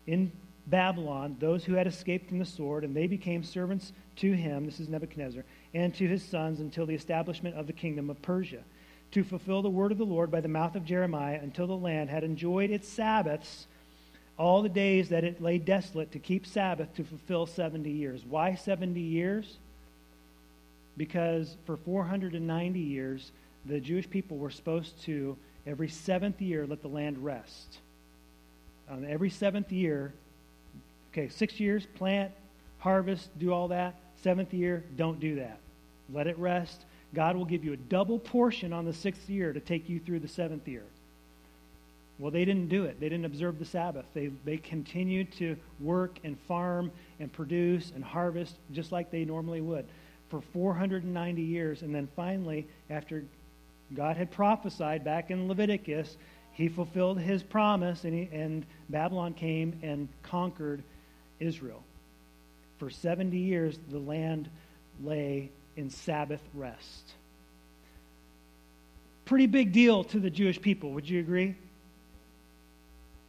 [0.07, 0.31] in
[0.69, 4.79] Babylon those who had escaped from the sword, and they became servants to him, this
[4.79, 8.63] is Nebuchadnezzar, and to his sons until the establishment of the kingdom of Persia,
[9.11, 12.11] to fulfill the word of the Lord by the mouth of Jeremiah until the land
[12.11, 13.67] had enjoyed its Sabbaths
[14.39, 18.25] all the days that it lay desolate to keep Sabbath to fulfill 70 years.
[18.25, 19.59] Why 70 years?
[20.97, 23.33] Because for 490 years,
[23.67, 27.79] the Jewish people were supposed to, every seventh year, let the land rest.
[28.91, 30.13] On every seventh year,
[31.13, 32.33] okay, six years, plant,
[32.79, 33.95] harvest, do all that.
[34.23, 35.59] Seventh year, don't do that.
[36.13, 36.85] Let it rest.
[37.15, 40.21] God will give you a double portion on the sixth year to take you through
[40.21, 40.85] the seventh year.
[42.19, 43.01] Well, they didn't do it.
[43.01, 44.05] They didn't observe the Sabbath.
[44.15, 49.61] They, they continued to work and farm and produce and harvest just like they normally
[49.61, 49.87] would
[50.33, 51.83] for 490 years.
[51.83, 53.23] And then finally, after
[53.95, 56.17] God had prophesied back in Leviticus,
[56.53, 60.83] he fulfilled his promise and, he, and Babylon came and conquered
[61.39, 61.83] Israel.
[62.79, 64.49] For 70 years, the land
[65.05, 67.13] lay in Sabbath rest.
[69.27, 71.57] Pretty big deal to the Jewish people, would you agree?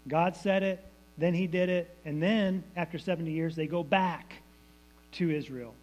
[0.08, 0.82] God said it,
[1.18, 4.36] then he did it, and then after 70 years, they go back
[5.14, 5.74] to Israel.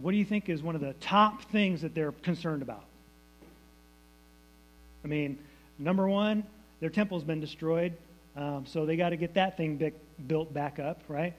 [0.00, 2.84] What do you think is one of the top things that they're concerned about?
[5.04, 5.38] I mean,
[5.78, 6.44] number one,
[6.80, 7.94] their temple's been destroyed,
[8.36, 9.92] um, so they got to get that thing
[10.26, 11.34] built back up, right?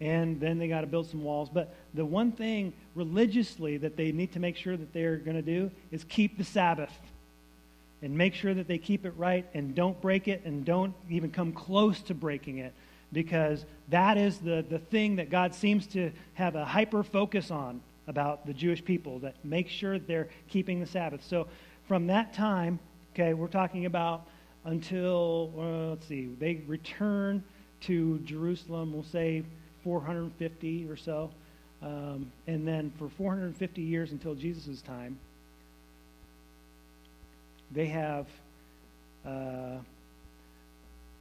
[0.00, 1.50] And then they got to build some walls.
[1.52, 5.42] But the one thing religiously that they need to make sure that they're going to
[5.42, 6.92] do is keep the Sabbath
[8.00, 11.30] and make sure that they keep it right and don't break it and don't even
[11.30, 12.72] come close to breaking it
[13.12, 17.80] because that is the, the thing that God seems to have a hyper focus on
[18.06, 21.24] about the Jewish people that make sure they're keeping the Sabbath.
[21.24, 21.46] So
[21.86, 22.78] from that time,
[23.14, 24.26] okay, we're talking about
[24.64, 25.50] until,
[25.90, 27.42] let's see, they return
[27.82, 29.44] to Jerusalem, we'll say
[29.84, 31.30] 450 or so.
[31.80, 35.18] Um, and then for 450 years until Jesus' time,
[37.70, 38.26] they have
[39.24, 39.76] uh,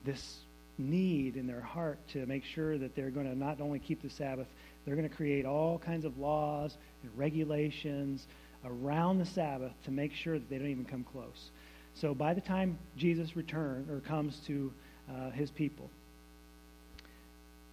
[0.04, 0.38] this
[0.78, 4.10] need in their heart to make sure that they're going to not only keep the
[4.10, 4.48] Sabbath,
[4.86, 8.28] they're going to create all kinds of laws and regulations
[8.66, 11.52] around the Sabbath to make sure that they don't even come close.
[11.94, 14.72] So by the time Jesus returns or comes to
[15.10, 15.90] uh, his people,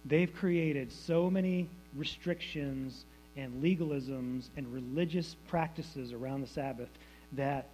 [0.05, 3.05] they've created so many restrictions
[3.37, 6.89] and legalisms and religious practices around the Sabbath
[7.33, 7.67] that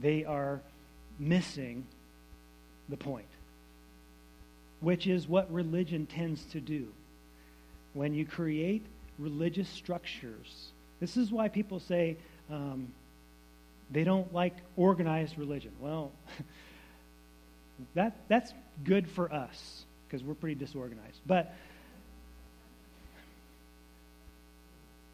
[0.00, 0.60] they are
[1.18, 1.86] missing
[2.88, 3.26] the point,
[4.82, 6.88] which is what religion tends to do.
[7.94, 8.84] When you create
[9.18, 12.16] religious structures, this is why people say
[12.50, 12.88] um,
[13.90, 15.72] they don't like organized religion.
[15.80, 16.10] Well,
[17.94, 18.52] that, that's
[18.84, 21.20] good for us because we're pretty disorganized.
[21.26, 21.54] But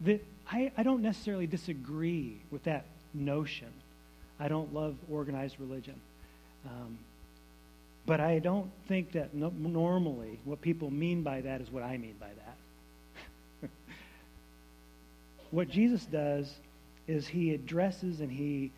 [0.00, 3.68] the, I, I don't necessarily disagree with that notion.
[4.40, 6.00] I don't love organized religion.
[6.66, 6.98] Um,
[8.08, 11.98] but I don't think that no, normally what people mean by that is what I
[11.98, 12.30] mean by
[13.60, 13.70] that.
[15.50, 16.50] what Jesus does
[17.06, 18.72] is he addresses and he,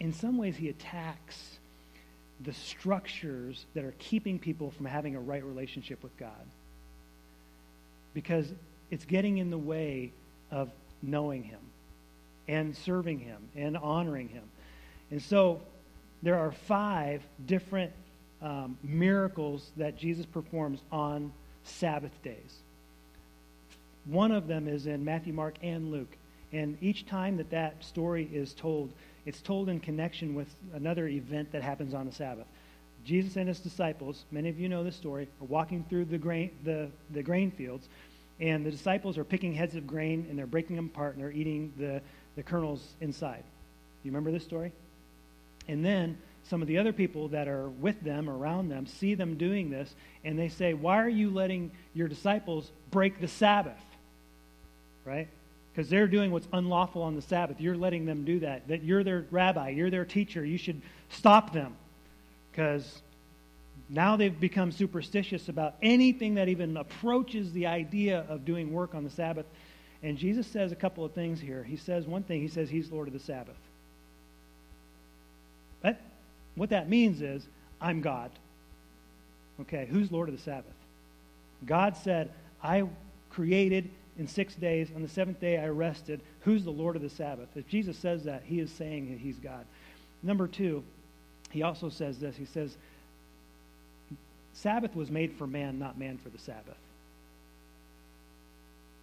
[0.00, 1.58] in some ways, he attacks
[2.42, 6.46] the structures that are keeping people from having a right relationship with God.
[8.12, 8.52] Because
[8.90, 10.12] it's getting in the way
[10.50, 10.70] of
[11.02, 11.60] knowing him
[12.48, 14.44] and serving him and honoring him.
[15.10, 15.62] And so
[16.22, 17.92] there are five different
[18.42, 21.32] um, miracles that Jesus performs on
[21.64, 22.58] Sabbath days.
[24.06, 26.16] One of them is in Matthew, Mark, and Luke.
[26.52, 28.90] And each time that that story is told,
[29.26, 32.46] it's told in connection with another event that happens on the Sabbath.
[33.04, 36.50] Jesus and his disciples, many of you know this story, are walking through the grain,
[36.64, 37.88] the, the grain fields,
[38.40, 41.32] and the disciples are picking heads of grain and they're breaking them apart and they're
[41.32, 42.00] eating the,
[42.36, 43.42] the kernels inside.
[44.04, 44.72] You remember this story?
[45.66, 46.16] And then
[46.48, 49.94] some of the other people that are with them, around them, see them doing this,
[50.24, 53.80] and they say, Why are you letting your disciples break the Sabbath?
[55.04, 55.28] Right?
[55.72, 57.60] Because they're doing what's unlawful on the Sabbath.
[57.60, 58.68] You're letting them do that.
[58.68, 60.44] That you're their rabbi, you're their teacher.
[60.44, 60.80] You should
[61.10, 61.76] stop them.
[62.50, 63.00] Because
[63.88, 69.04] now they've become superstitious about anything that even approaches the idea of doing work on
[69.04, 69.46] the Sabbath.
[70.02, 71.62] And Jesus says a couple of things here.
[71.62, 73.56] He says one thing, he says he's Lord of the Sabbath.
[76.58, 77.46] What that means is,
[77.80, 78.30] I'm God.
[79.60, 80.74] Okay, who's Lord of the Sabbath?
[81.64, 82.30] God said,
[82.62, 82.84] I
[83.30, 84.88] created in six days.
[84.94, 86.20] On the seventh day, I rested.
[86.40, 87.48] Who's the Lord of the Sabbath?
[87.54, 89.64] If Jesus says that, he is saying that he's God.
[90.22, 90.82] Number two,
[91.50, 92.36] he also says this.
[92.36, 92.76] He says,
[94.52, 96.76] Sabbath was made for man, not man for the Sabbath.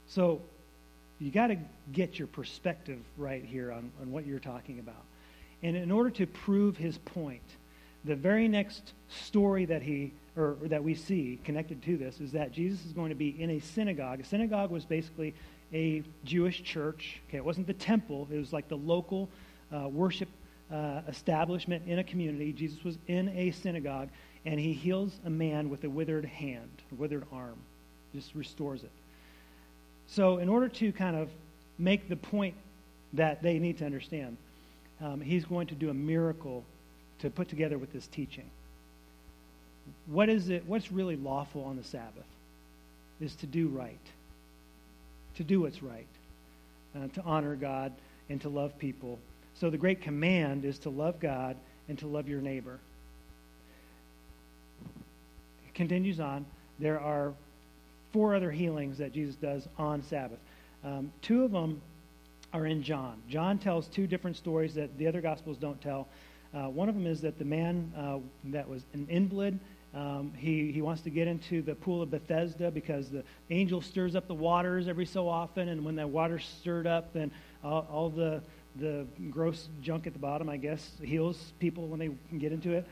[0.07, 0.41] So
[1.19, 1.57] you got to
[1.93, 5.03] get your perspective right here on, on what you're talking about.
[5.63, 7.41] And in order to prove his point,
[8.03, 12.51] the very next story that he or, that we see connected to this is that
[12.51, 14.19] Jesus is going to be in a synagogue.
[14.19, 15.33] A synagogue was basically
[15.73, 17.21] a Jewish church.
[17.29, 19.29] Okay, it wasn't the temple; it was like the local
[19.73, 20.29] uh, worship
[20.71, 22.51] uh, establishment in a community.
[22.51, 24.09] Jesus was in a synagogue,
[24.45, 27.55] and he heals a man with a withered hand, a withered arm,
[28.13, 28.91] just restores it.
[30.07, 31.29] So, in order to kind of
[31.77, 32.55] make the point
[33.13, 34.37] that they need to understand,
[35.01, 36.63] um, he's going to do a miracle
[37.19, 38.49] to put together with this teaching.
[40.07, 40.65] What is it?
[40.65, 42.25] What's really lawful on the Sabbath
[43.21, 43.99] is to do right,
[45.35, 46.07] to do what's right,
[46.95, 47.93] uh, to honor God
[48.29, 49.19] and to love people.
[49.59, 51.55] So the great command is to love God
[51.87, 52.79] and to love your neighbor.
[55.67, 56.45] It continues on.
[56.79, 57.33] There are
[58.11, 60.39] four other healings that Jesus does on Sabbath.
[60.83, 61.81] Um, two of them
[62.55, 63.21] are in John.
[63.27, 66.07] John tells two different stories that the other Gospels don't tell.
[66.53, 69.59] Uh, one of them is that the man uh, that was an invalid,
[69.93, 74.15] um, he, he wants to get into the pool of Bethesda because the angel stirs
[74.15, 77.31] up the waters every so often, and when that water's stirred up, then
[77.63, 78.41] all, the,
[78.77, 82.85] the gross junk at the bottom, I guess, heals people when they get into it.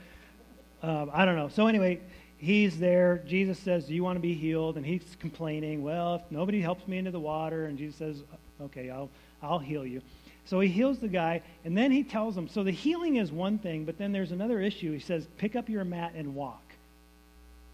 [0.82, 1.50] Um, I don't know.
[1.50, 2.02] So, anyway,
[2.38, 3.24] he's there.
[3.26, 4.76] Jesus says, Do you want to be healed?
[4.76, 8.24] And he's complaining, Well, if nobody helps me into the water, and Jesus says,
[8.62, 9.10] Okay, I'll,
[9.44, 10.02] I'll heal you.
[10.46, 12.48] So he heals the guy, and then he tells him.
[12.48, 14.92] So the healing is one thing, but then there's another issue.
[14.92, 16.62] He says, Pick up your mat and walk.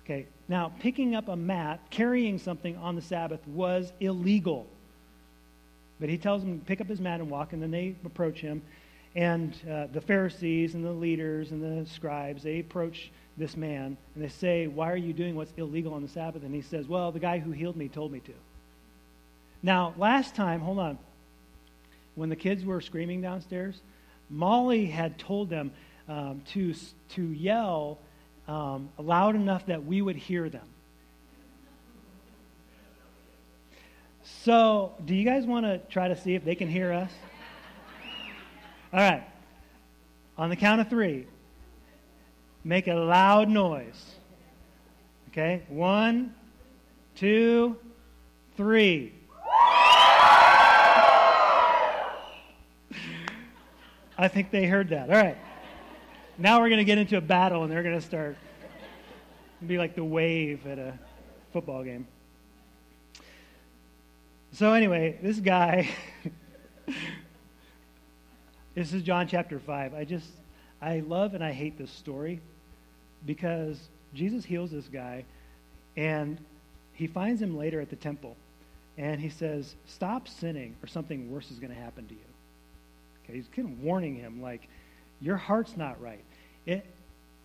[0.04, 4.68] Okay, now picking up a mat, carrying something on the Sabbath was illegal.
[6.00, 8.62] But he tells him pick up his mat and walk, and then they approach him.
[9.16, 14.24] And uh, the Pharisees and the leaders and the scribes, they approach this man and
[14.24, 16.44] they say, Why are you doing what's illegal on the Sabbath?
[16.44, 18.34] And he says, Well, the guy who healed me told me to.
[19.64, 20.98] Now, last time, hold on,
[22.20, 23.82] when the kids were screaming downstairs,
[24.30, 25.72] Molly had told them
[26.10, 26.74] um, to,
[27.10, 27.98] to yell
[28.48, 30.68] um, loud enough that we would hear them.
[34.44, 37.12] So, do you guys want to try to see if they can hear us?
[38.92, 39.24] All right.
[40.38, 41.26] On the count of three,
[42.64, 44.16] make a loud noise.
[45.30, 45.64] Okay?
[45.70, 46.34] One,
[47.16, 47.78] two,
[48.58, 49.14] three.
[54.20, 55.10] I think they heard that.
[55.10, 55.38] All right.
[56.38, 58.36] Now we're going to get into a battle, and they're going to start.
[59.66, 61.00] be like the wave at a
[61.54, 62.06] football game.
[64.52, 65.90] So, anyway, this guy.
[68.76, 69.94] this is John chapter 5.
[69.94, 70.28] I just,
[70.82, 72.42] I love and I hate this story
[73.26, 73.80] because
[74.14, 75.24] Jesus heals this guy,
[75.96, 76.38] and
[76.92, 78.36] he finds him later at the temple,
[78.98, 82.29] and he says, Stop sinning, or something worse is going to happen to you.
[83.34, 84.68] He's kind of warning him, like,
[85.22, 86.24] your heart's not right.
[86.66, 86.86] It,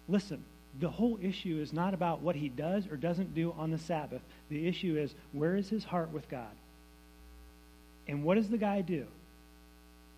[0.09, 0.45] listen,
[0.81, 4.23] the whole issue is not about what he does or doesn't do on the Sabbath.
[4.49, 6.51] The issue is where is his heart with God?
[8.07, 9.07] And what does the guy do?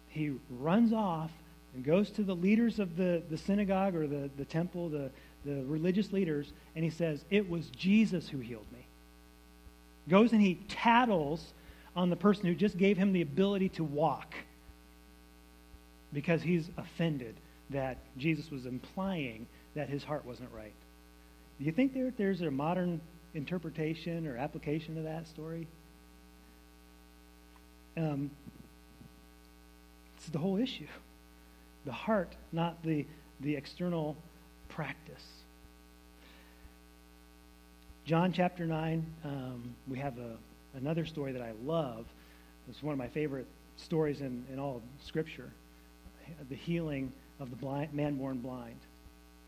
[0.09, 1.31] He runs off
[1.75, 5.11] and goes to the leaders of the, the synagogue or the, the temple, the,
[5.45, 8.87] the religious leaders, and he says, It was Jesus who healed me.
[10.09, 11.53] Goes and he tattles
[11.95, 14.35] on the person who just gave him the ability to walk
[16.13, 17.35] because he's offended
[17.71, 20.73] that Jesus was implying that his heart wasn't right.
[21.59, 23.01] Do you think there, there's a modern
[23.35, 25.67] interpretation or application of that story?
[27.97, 28.31] Um,
[30.17, 30.87] it's the whole issue.
[31.85, 33.07] The heart, not the,
[33.41, 34.17] the external
[34.69, 35.25] practice.
[38.05, 40.37] John chapter 9, um, we have a,
[40.77, 42.07] another story that I love.
[42.69, 43.47] It's one of my favorite
[43.77, 45.51] stories in, in all Scripture
[46.49, 48.79] the healing of the blind, man born blind.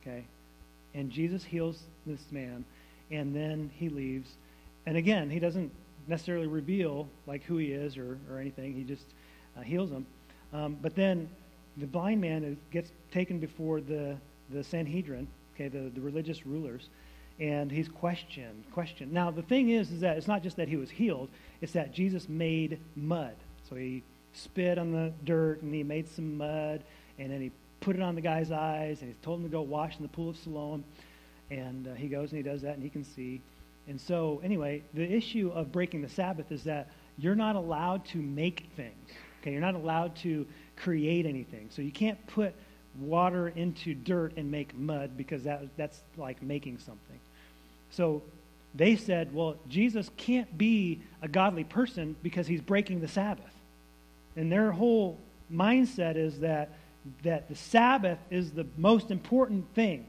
[0.02, 0.24] Okay?
[0.94, 2.64] And Jesus heals this man,
[3.10, 4.30] and then he leaves.
[4.86, 5.70] And again, he doesn't
[6.06, 8.74] necessarily reveal like who he is or, or anything.
[8.74, 9.04] He just
[9.56, 10.06] uh, heals him.
[10.52, 11.28] Um, but then
[11.76, 14.16] the blind man is, gets taken before the,
[14.50, 16.88] the Sanhedrin, okay, the, the religious rulers,
[17.38, 19.12] and he's questioned, questioned.
[19.12, 21.28] Now, the thing is, is that it's not just that he was healed,
[21.60, 23.34] it's that Jesus made mud.
[23.68, 24.02] So he
[24.32, 26.82] spit on the dirt and he made some mud
[27.18, 27.50] and then he
[27.80, 30.08] put it on the guy's eyes and he told him to go wash in the
[30.08, 30.84] pool of Siloam.
[31.50, 33.40] And uh, he goes and he does that and he can see.
[33.86, 38.18] And so, anyway, the issue of breaking the Sabbath is that you're not allowed to
[38.18, 39.10] make things.
[39.40, 41.68] Okay, you're not allowed to create anything.
[41.70, 42.54] So you can't put
[43.00, 47.18] water into dirt and make mud because that, that's like making something.
[47.90, 48.22] So
[48.74, 53.44] they said, well, Jesus can't be a godly person because he's breaking the Sabbath.
[54.38, 55.18] And their whole
[55.52, 56.70] mindset is that,
[57.24, 60.06] that the Sabbath is the most important thing,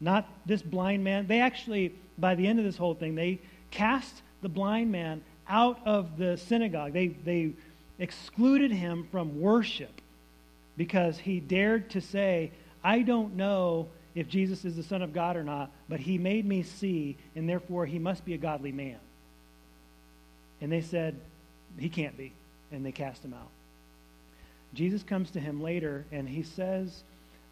[0.00, 1.26] not this blind man.
[1.26, 3.38] They actually, by the end of this whole thing, they
[3.70, 6.94] cast the blind man out of the synagogue.
[6.94, 7.52] They, they
[7.98, 10.00] excluded him from worship
[10.78, 12.50] because he dared to say,
[12.82, 16.46] I don't know if Jesus is the Son of God or not, but he made
[16.46, 18.96] me see, and therefore he must be a godly man.
[20.62, 21.20] And they said,
[21.78, 22.32] He can't be.
[22.72, 23.48] And they cast him out.
[24.74, 27.02] Jesus comes to him later, and he says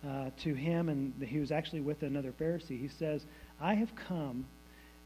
[0.06, 3.24] uh, to him, and he was actually with another Pharisee, he says,
[3.60, 4.46] I have come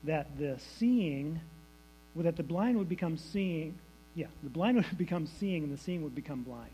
[0.04, 1.40] that the seeing,
[2.14, 3.74] well, that the blind would become seeing,
[4.14, 6.70] yeah, the blind would become seeing, and the seeing would become blind.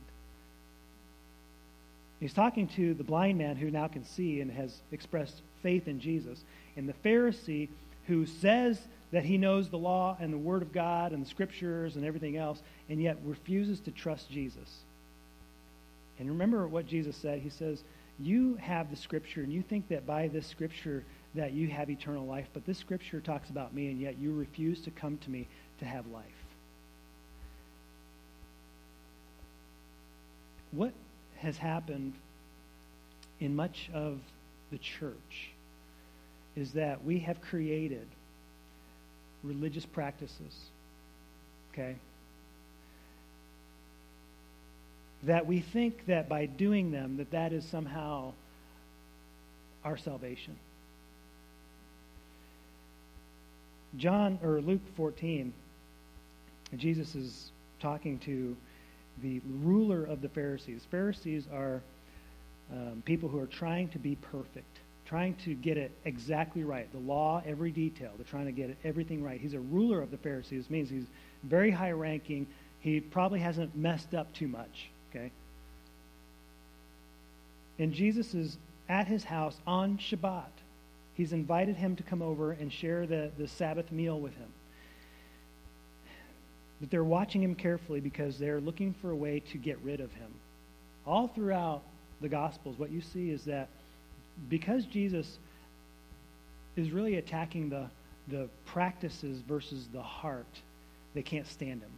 [2.18, 6.00] He's talking to the blind man who now can see and has expressed faith in
[6.00, 6.42] Jesus.
[6.76, 7.68] And the Pharisee
[8.08, 8.80] who says
[9.10, 12.36] that he knows the law and the Word of God and the Scriptures and everything
[12.36, 14.84] else, and yet refuses to trust Jesus.
[16.18, 17.40] And remember what Jesus said.
[17.40, 17.82] He says,
[18.18, 21.04] You have the Scripture, and you think that by this Scripture
[21.34, 24.80] that you have eternal life, but this Scripture talks about me, and yet you refuse
[24.82, 25.46] to come to me
[25.78, 26.24] to have life.
[30.72, 30.92] What
[31.36, 32.12] has happened
[33.40, 34.18] in much of
[34.70, 35.50] the church
[36.56, 38.06] is that we have created
[39.42, 40.54] religious practices,
[41.72, 41.96] okay?
[45.24, 48.32] That we think that by doing them, that that is somehow
[49.84, 50.56] our salvation.
[53.96, 55.52] John or Luke 14,
[56.76, 58.56] Jesus is talking to
[59.22, 60.82] the ruler of the Pharisees.
[60.90, 61.82] Pharisees are
[62.70, 64.78] um, people who are trying to be perfect,
[65.08, 66.90] trying to get it exactly right.
[66.92, 68.10] The law, every detail.
[68.16, 69.40] They're trying to get everything right.
[69.40, 70.68] He's a ruler of the Pharisees.
[70.68, 71.06] Means he's
[71.44, 72.46] very high ranking.
[72.80, 74.90] He probably hasn't messed up too much.
[75.10, 75.30] Okay?
[77.78, 80.44] And Jesus is at his house on Shabbat.
[81.14, 84.52] He's invited him to come over and share the, the Sabbath meal with him.
[86.80, 90.12] But they're watching him carefully because they're looking for a way to get rid of
[90.12, 90.30] him.
[91.06, 91.82] All throughout
[92.20, 93.68] the Gospels, what you see is that
[94.48, 95.38] because Jesus
[96.76, 97.86] is really attacking the,
[98.28, 100.46] the practices versus the heart,
[101.14, 101.90] they can't stand him.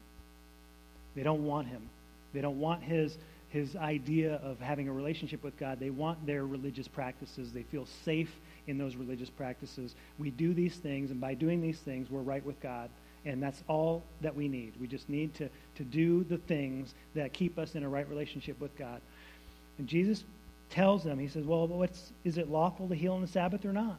[1.14, 1.88] They don't want him.
[2.32, 3.16] They don't want his,
[3.51, 5.80] his idea of having a relationship with God.
[5.80, 7.53] They want their religious practices.
[7.53, 8.30] They feel safe
[8.66, 9.95] in those religious practices.
[10.18, 12.88] We do these things, and by doing these things, we're right with God.
[13.26, 14.72] And that's all that we need.
[14.80, 18.59] We just need to, to do the things that keep us in a right relationship
[18.61, 19.03] with God.
[19.78, 20.24] And Jesus
[20.70, 23.72] tells them, he says, well, what's, is it lawful to heal on the Sabbath or
[23.72, 23.98] not?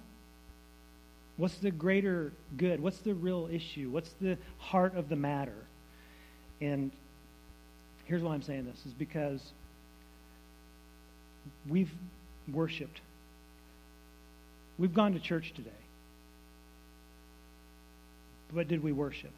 [1.38, 2.80] What's the greater good?
[2.80, 3.90] What's the real issue?
[3.90, 5.56] What's the heart of the matter?
[6.60, 6.92] And
[8.06, 9.42] here's why I'm saying this is because
[11.68, 11.92] we've
[12.52, 13.02] worshiped.
[14.78, 15.70] We've gone to church today.
[18.54, 19.32] But did we worship?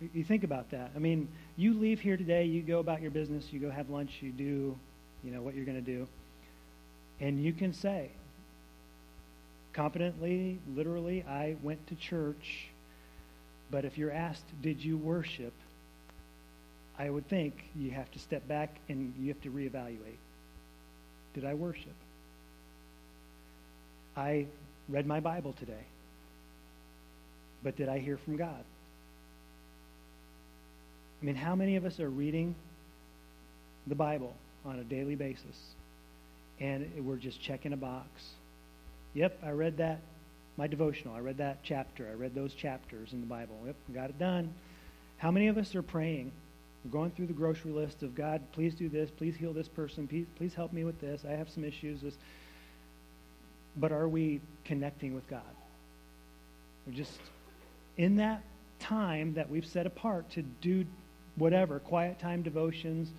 [0.00, 0.90] You think about that.
[0.94, 4.10] I mean, you leave here today, you go about your business, you go have lunch,
[4.20, 4.76] you do,
[5.24, 6.06] you know, what you're going to do.
[7.18, 8.10] And you can say,
[9.72, 12.68] competently, literally, I went to church.
[13.70, 15.54] But if you're asked, did you worship?
[16.98, 20.20] I would think you have to step back and you have to reevaluate.
[21.34, 21.94] Did I worship?
[24.16, 24.46] I
[24.88, 25.84] read my Bible today.
[27.62, 28.64] But did I hear from God?
[31.20, 32.54] I mean, how many of us are reading
[33.86, 35.56] the Bible on a daily basis
[36.60, 38.08] and we're just checking a box?
[39.14, 40.00] Yep, I read that,
[40.56, 41.14] my devotional.
[41.14, 42.06] I read that chapter.
[42.10, 43.56] I read those chapters in the Bible.
[43.64, 44.52] Yep, got it done.
[45.18, 46.32] How many of us are praying?
[46.84, 50.06] We're going through the grocery list of God, please do this, please heal this person,
[50.06, 51.24] please, please help me with this.
[51.26, 52.02] I have some issues.
[52.02, 52.14] This.
[53.76, 55.42] But are we connecting with God?
[56.86, 57.18] We're just
[57.96, 58.42] in that
[58.78, 60.84] time that we've set apart to do
[61.36, 63.10] whatever, quiet time devotions,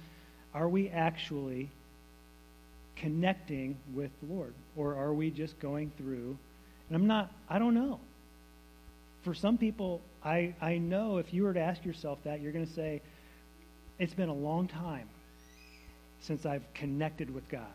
[0.54, 1.70] are we actually
[2.96, 4.54] connecting with the Lord?
[4.76, 6.38] Or are we just going through?
[6.90, 8.00] And I'm not, I don't know.
[9.24, 12.66] For some people, I, I know if you were to ask yourself that, you're going
[12.66, 13.02] to say,
[14.00, 15.08] it's been a long time
[16.22, 17.66] since I've connected with God.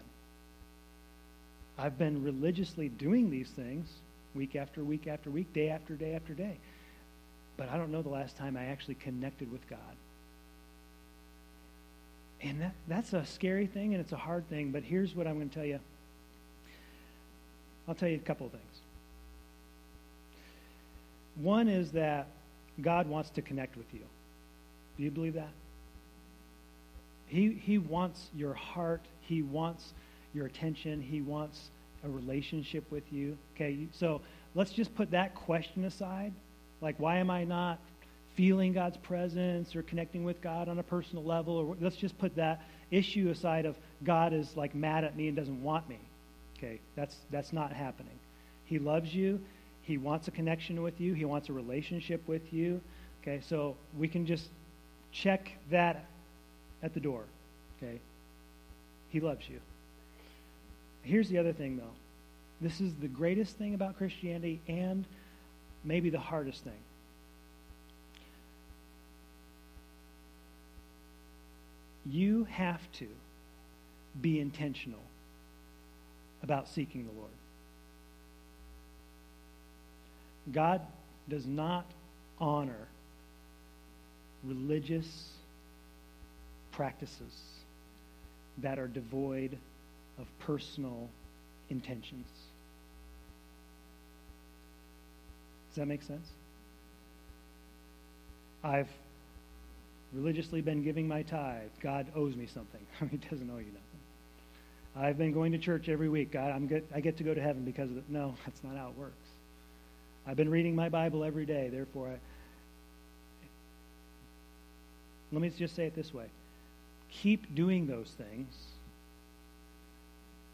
[1.79, 3.89] I've been religiously doing these things
[4.35, 6.57] week after week after week, day after day after day.
[7.57, 9.79] But I don't know the last time I actually connected with God.
[12.43, 15.37] And that, that's a scary thing and it's a hard thing, but here's what I'm
[15.37, 15.79] going to tell you.
[17.89, 18.65] I'll tell you a couple of things.
[21.37, 22.27] One is that
[22.81, 24.01] God wants to connect with you.
[24.97, 25.51] Do you believe that?
[27.27, 29.01] He, he wants your heart.
[29.23, 29.95] He wants
[30.35, 31.01] your attention.
[31.01, 31.71] He wants
[32.05, 33.37] a relationship with you.
[33.55, 34.21] Okay, so
[34.55, 36.33] let's just put that question aside.
[36.81, 37.79] Like, why am I not
[38.35, 41.57] feeling God's presence or connecting with God on a personal level?
[41.57, 45.37] Or let's just put that issue aside of God is like mad at me and
[45.37, 45.99] doesn't want me.
[46.59, 48.19] Okay, that's that's not happening.
[48.67, 49.41] He loves you.
[49.83, 51.13] He wants a connection with you.
[51.15, 52.81] He wants a relationship with you.
[53.23, 54.49] Okay, so we can just
[55.13, 56.05] check that
[56.83, 57.25] at the door.
[57.77, 58.01] Okay?
[59.11, 59.61] He loves you.
[61.03, 61.95] Here's the other thing, though.
[62.61, 65.05] This is the greatest thing about Christianity and
[65.85, 66.79] maybe the hardest thing.
[72.05, 73.07] You have to
[74.21, 75.01] be intentional
[76.43, 77.31] about seeking the Lord.
[80.53, 80.81] God
[81.29, 81.87] does not
[82.41, 82.89] honor
[84.45, 85.29] religious
[86.73, 87.41] practices
[88.59, 89.57] that are devoid
[90.19, 91.09] of personal
[91.71, 92.27] intentions.
[95.71, 96.27] Does that make sense?
[98.65, 98.89] I've
[100.13, 101.71] religiously been giving my tithe.
[101.81, 102.81] God owes me something.
[103.11, 103.83] he doesn't owe you nothing.
[104.95, 106.33] I've been going to church every week.
[106.33, 108.05] God, I'm good, I get to go to heaven because of it.
[108.09, 109.17] No, that's not how it works.
[110.27, 111.69] I've been reading my Bible every day.
[111.73, 112.19] Therefore, I,
[115.33, 116.27] let me just say it this way
[117.23, 118.55] keep doing those things,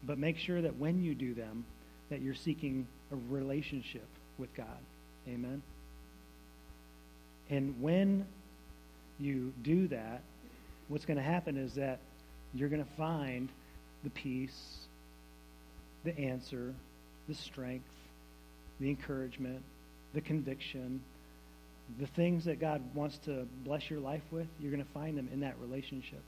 [0.03, 1.65] but make sure that when you do them,
[2.09, 4.07] that you're seeking a relationship
[4.37, 4.77] with God.
[5.27, 5.61] Amen?
[7.49, 8.25] And when
[9.19, 10.21] you do that,
[10.87, 11.99] what's going to happen is that
[12.53, 13.49] you're going to find
[14.03, 14.77] the peace,
[16.03, 16.73] the answer,
[17.27, 17.89] the strength,
[18.79, 19.61] the encouragement,
[20.13, 21.01] the conviction,
[21.99, 25.29] the things that God wants to bless your life with, you're going to find them
[25.33, 26.21] in that relationship.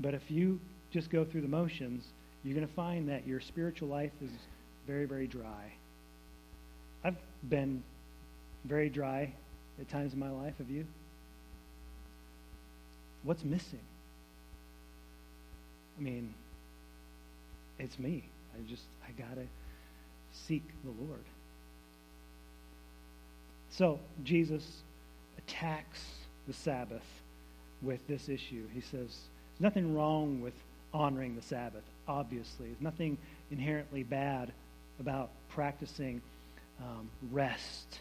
[0.00, 0.60] But if you
[0.92, 2.04] just go through the motions,
[2.44, 4.30] you're going to find that your spiritual life is
[4.86, 5.72] very, very dry.
[7.04, 7.16] I've
[7.48, 7.82] been
[8.64, 9.32] very dry
[9.80, 10.54] at times in my life.
[10.58, 10.86] Have you?
[13.28, 13.84] What's missing?
[15.98, 16.32] I mean,
[17.78, 18.24] it's me.
[18.54, 19.46] I just, I got to
[20.32, 21.20] seek the Lord.
[23.68, 24.80] So, Jesus
[25.36, 26.02] attacks
[26.46, 27.04] the Sabbath
[27.82, 28.66] with this issue.
[28.72, 30.54] He says, There's nothing wrong with
[30.94, 32.68] honoring the Sabbath, obviously.
[32.68, 33.18] There's nothing
[33.50, 34.52] inherently bad
[35.00, 36.22] about practicing
[36.80, 38.00] um, rest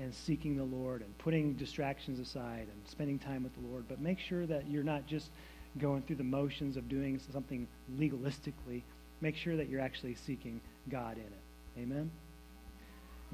[0.00, 3.84] and seeking the Lord and putting distractions aside and spending time with the Lord.
[3.88, 5.30] But make sure that you're not just
[5.78, 7.66] going through the motions of doing something
[7.96, 8.82] legalistically.
[9.20, 11.82] Make sure that you're actually seeking God in it.
[11.82, 12.10] Amen?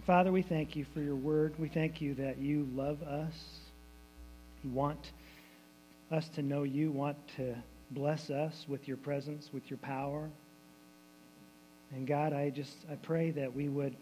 [0.06, 1.54] Father, we thank you for your word.
[1.58, 3.34] We thank you that you love us.
[4.64, 5.12] You want
[6.10, 7.54] us to know you, want to
[7.90, 10.30] bless us with your presence, with your power.
[11.92, 13.96] And God, I just I pray that we would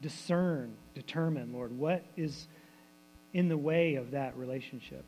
[0.00, 2.46] discern, determine, Lord, what is
[3.32, 5.04] in the way of that relationship.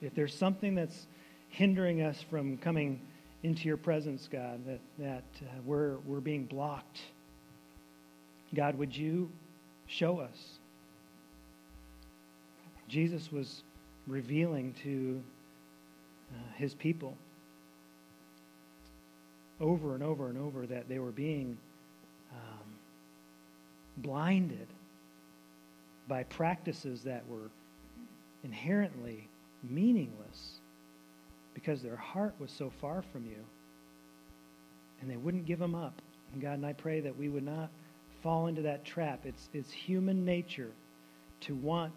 [0.00, 1.06] If there's something that's
[1.48, 3.00] hindering us from coming
[3.42, 7.00] into your presence, God, that, that uh, we're, we're being blocked,
[8.54, 9.30] God, would you
[9.86, 10.58] show us?
[12.88, 13.62] Jesus was
[14.06, 15.22] revealing to
[16.32, 17.16] uh, his people
[19.60, 21.58] over and over and over that they were being
[24.02, 24.66] blinded
[26.08, 27.50] by practices that were
[28.44, 29.28] inherently
[29.62, 30.60] meaningless
[31.54, 33.44] because their heart was so far from you
[35.00, 36.00] and they wouldn't give them up.
[36.32, 37.70] And God, and I pray that we would not
[38.22, 39.20] fall into that trap.
[39.24, 40.70] It's, it's human nature
[41.40, 41.94] to want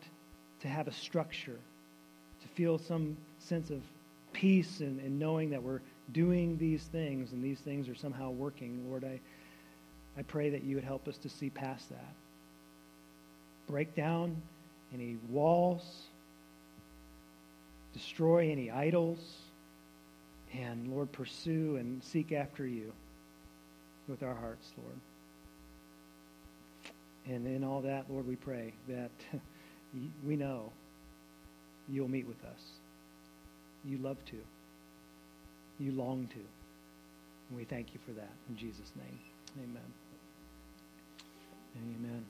[0.62, 1.60] to have a structure,
[2.42, 3.82] to feel some sense of
[4.34, 5.82] peace and, and knowing that we're
[6.12, 8.88] doing these things and these things are somehow working.
[8.90, 9.20] Lord, I,
[10.18, 12.14] I pray that you would help us to see past that.
[13.68, 14.42] Break down
[14.94, 15.84] any walls,
[17.94, 19.20] destroy any idols,
[20.54, 22.92] and Lord, pursue and seek after you
[24.08, 25.00] with our hearts, Lord.
[27.28, 29.12] And in all that, Lord, we pray that
[30.26, 30.72] we know
[31.88, 32.62] you'll meet with us.
[33.86, 34.38] You love to.
[35.80, 36.40] you long to.
[37.50, 38.30] And we thank you for that.
[38.50, 39.20] In Jesus' name,
[39.64, 40.01] amen.
[41.78, 42.26] Amen.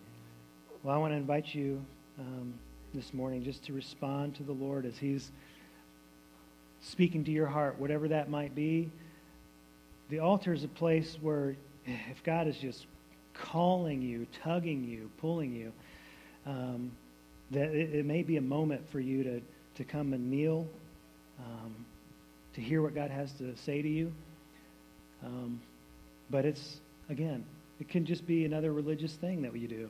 [0.83, 1.83] Well, I want to invite you
[2.19, 2.53] um,
[2.93, 5.31] this morning just to respond to the Lord as He's
[6.81, 8.91] speaking to your heart, whatever that might be.
[10.09, 12.85] The altar is a place where if God is just
[13.33, 15.71] calling you, tugging you, pulling you,
[16.45, 16.91] um,
[17.51, 19.41] that it, it, may be a moment for you to,
[19.75, 20.67] to come and kneel,
[21.39, 21.73] um,
[22.53, 24.11] to hear what God has to say to you.
[25.23, 25.61] Um,
[26.29, 26.79] but it's,
[27.09, 27.43] again,
[27.81, 29.89] it can just be another religious thing that you do.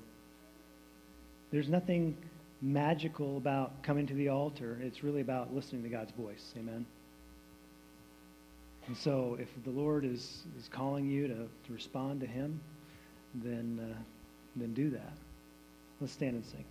[1.52, 2.16] There's nothing
[2.62, 4.80] magical about coming to the altar.
[4.82, 6.54] It's really about listening to God's voice.
[6.58, 6.86] Amen.
[8.88, 12.62] And so if the Lord is, is calling you to, to respond to him,
[13.36, 14.02] then, uh,
[14.56, 15.14] then do that.
[16.00, 16.66] Let's stand and sing.